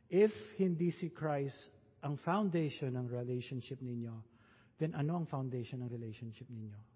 If 0.09 0.33
hindi 0.57 0.89
si 0.89 1.09
Christ 1.09 1.57
ang 2.01 2.17
foundation 2.21 2.97
ng 2.97 3.09
relationship 3.09 3.81
ninyo, 3.81 4.13
then 4.81 4.93
ano 4.97 5.21
ang 5.21 5.27
foundation 5.29 5.85
ng 5.85 5.89
relationship 5.89 6.49
ninyo? 6.49 6.94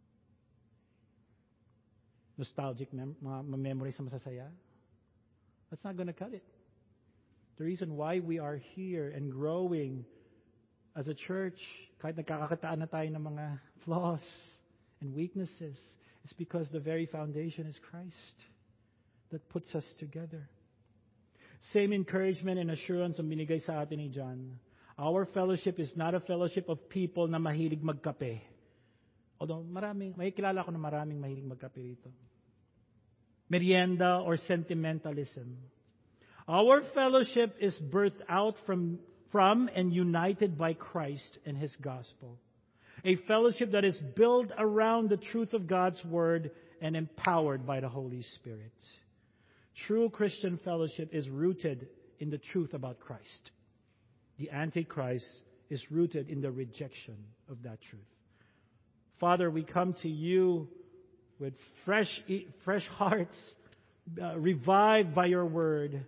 Nostalgic 2.39 2.95
mem- 2.95 3.19
mga 3.19 3.59
memories 3.59 3.99
masasaya. 3.99 4.47
That's 5.69 5.83
not 5.83 5.99
going 5.99 6.07
to 6.07 6.15
cut 6.15 6.33
it. 6.33 6.43
The 7.59 7.65
reason 7.65 7.99
why 7.99 8.23
we 8.23 8.39
are 8.39 8.55
here 8.73 9.11
and 9.11 9.29
growing 9.29 10.05
as 10.95 11.11
a 11.11 11.13
church, 11.13 11.59
kahit 12.01 12.15
nagkakakitaan 12.15 12.79
na 12.79 12.87
tayo 12.87 13.11
ng 13.11 13.19
mga 13.19 13.45
flaws 13.83 14.23
and 15.03 15.11
weaknesses, 15.11 15.75
is 16.23 16.33
because 16.39 16.71
the 16.71 16.79
very 16.79 17.05
foundation 17.05 17.67
is 17.67 17.75
Christ 17.91 18.37
that 19.35 19.43
puts 19.51 19.75
us 19.75 19.85
together. 19.99 20.47
Same 21.75 21.91
encouragement 21.91 22.57
and 22.57 22.71
assurance 22.71 23.19
ang 23.19 23.27
binigay 23.27 23.59
sa 23.59 23.83
atin 23.83 23.99
ni 23.99 24.07
John. 24.07 24.55
Our 24.95 25.27
fellowship 25.27 25.79
is 25.79 25.91
not 25.99 26.15
a 26.15 26.23
fellowship 26.23 26.71
of 26.71 26.87
people 26.87 27.27
na 27.27 27.37
mahilig 27.37 27.83
magkape. 27.83 28.39
Although 29.39 29.63
may 29.63 30.31
kilala 30.31 30.63
ko 30.63 30.71
na 30.71 30.79
maraming 30.79 31.19
mahilig 31.19 31.47
magkape 31.47 31.79
rito. 31.79 32.11
Merienda 33.49 34.21
or 34.25 34.37
sentimentalism. 34.37 35.57
Our 36.47 36.81
fellowship 36.93 37.55
is 37.59 37.77
birthed 37.91 38.21
out 38.27 38.55
from, 38.65 38.99
from 39.31 39.69
and 39.75 39.93
united 39.93 40.57
by 40.57 40.73
Christ 40.73 41.37
and 41.45 41.57
His 41.57 41.75
gospel. 41.81 42.37
A 43.05 43.15
fellowship 43.27 43.71
that 43.71 43.85
is 43.85 43.97
built 44.15 44.47
around 44.57 45.09
the 45.09 45.17
truth 45.17 45.53
of 45.53 45.67
God's 45.67 46.03
word 46.05 46.51
and 46.81 46.95
empowered 46.95 47.65
by 47.65 47.79
the 47.79 47.89
Holy 47.89 48.23
Spirit. 48.35 48.73
True 49.87 50.09
Christian 50.09 50.59
fellowship 50.63 51.09
is 51.13 51.29
rooted 51.29 51.87
in 52.19 52.29
the 52.29 52.37
truth 52.37 52.73
about 52.73 52.99
Christ. 52.99 53.51
The 54.37 54.51
Antichrist 54.51 55.27
is 55.69 55.91
rooted 55.91 56.29
in 56.29 56.41
the 56.41 56.51
rejection 56.51 57.15
of 57.49 57.63
that 57.63 57.79
truth. 57.89 58.01
Father, 59.19 59.49
we 59.49 59.63
come 59.63 59.93
to 60.01 60.09
you 60.09 60.67
with 61.39 61.55
fresh, 61.87 62.11
fresh 62.67 62.85
hearts, 62.99 63.35
uh, 64.19 64.37
revived 64.37 65.15
by 65.15 65.25
your 65.25 65.47
word. 65.47 66.03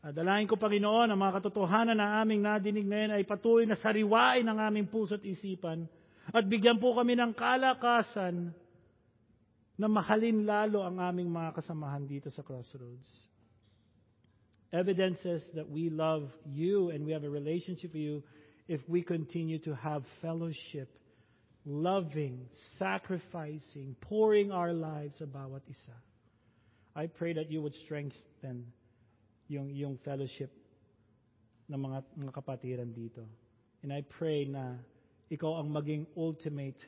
Uh, 0.00 0.10
dalahin 0.16 0.48
ko, 0.48 0.56
Panginoon, 0.56 1.12
ang 1.12 1.20
mga 1.20 1.44
katotohanan 1.44 2.00
na 2.00 2.24
aming 2.24 2.40
nadinig 2.40 2.88
ngayon 2.88 3.20
ay 3.20 3.22
patuloy 3.28 3.68
na 3.68 3.76
sariwain 3.76 4.48
ang 4.48 4.56
aming 4.56 4.88
puso 4.88 5.20
at 5.20 5.24
isipan 5.28 5.84
at 6.32 6.46
bigyan 6.46 6.78
po 6.78 6.94
kami 6.94 7.18
ng 7.18 7.36
kalakasan 7.36 8.54
na 9.80 9.86
mahalin 9.88 10.44
lalo 10.44 10.84
ang 10.84 11.00
aming 11.00 11.32
mga 11.32 11.56
kasamahan 11.56 12.04
dito 12.04 12.28
sa 12.32 12.44
Crossroads. 12.44 13.08
Evidences 14.70 15.42
that 15.58 15.66
we 15.66 15.90
love 15.90 16.30
you 16.46 16.94
and 16.94 17.02
we 17.02 17.10
have 17.10 17.26
a 17.26 17.32
relationship 17.32 17.90
with 17.90 18.04
you 18.04 18.16
if 18.70 18.78
we 18.86 19.02
continue 19.02 19.58
to 19.58 19.74
have 19.74 20.06
fellowship, 20.22 20.86
loving, 21.64 22.46
sacrificing, 22.78 23.96
pouring 24.00 24.50
our 24.50 24.72
lives 24.72 25.18
sa 25.18 25.24
bawat 25.24 25.60
isa. 25.68 25.96
I 26.96 27.06
pray 27.06 27.32
that 27.34 27.50
you 27.50 27.62
would 27.62 27.74
strengthen 27.86 28.66
yung, 29.48 29.70
yung 29.70 29.98
fellowship 30.04 30.50
ng 31.68 31.78
mga, 31.78 32.02
mga 32.18 32.32
kapatiran 32.34 32.90
dito. 32.90 33.22
And 33.82 33.92
I 33.92 34.02
pray 34.02 34.44
na 34.44 34.76
ikaw 35.30 35.62
ang 35.62 35.70
maging 35.70 36.06
ultimate 36.16 36.78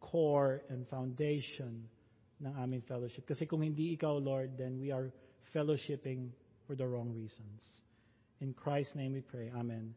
core 0.00 0.62
and 0.68 0.84
foundation 0.88 1.86
ng 2.42 2.52
aming 2.58 2.82
fellowship. 2.84 3.24
Kasi 3.24 3.46
kung 3.46 3.62
hindi 3.62 3.94
ikaw, 3.94 4.18
Lord, 4.18 4.58
then 4.58 4.80
we 4.80 4.90
are 4.90 5.14
fellowshipping 5.54 6.34
for 6.66 6.74
the 6.74 6.84
wrong 6.84 7.14
reasons. 7.14 7.62
In 8.40 8.52
Christ's 8.52 8.96
name 8.96 9.14
we 9.14 9.22
pray. 9.22 9.52
Amen. 9.54 9.94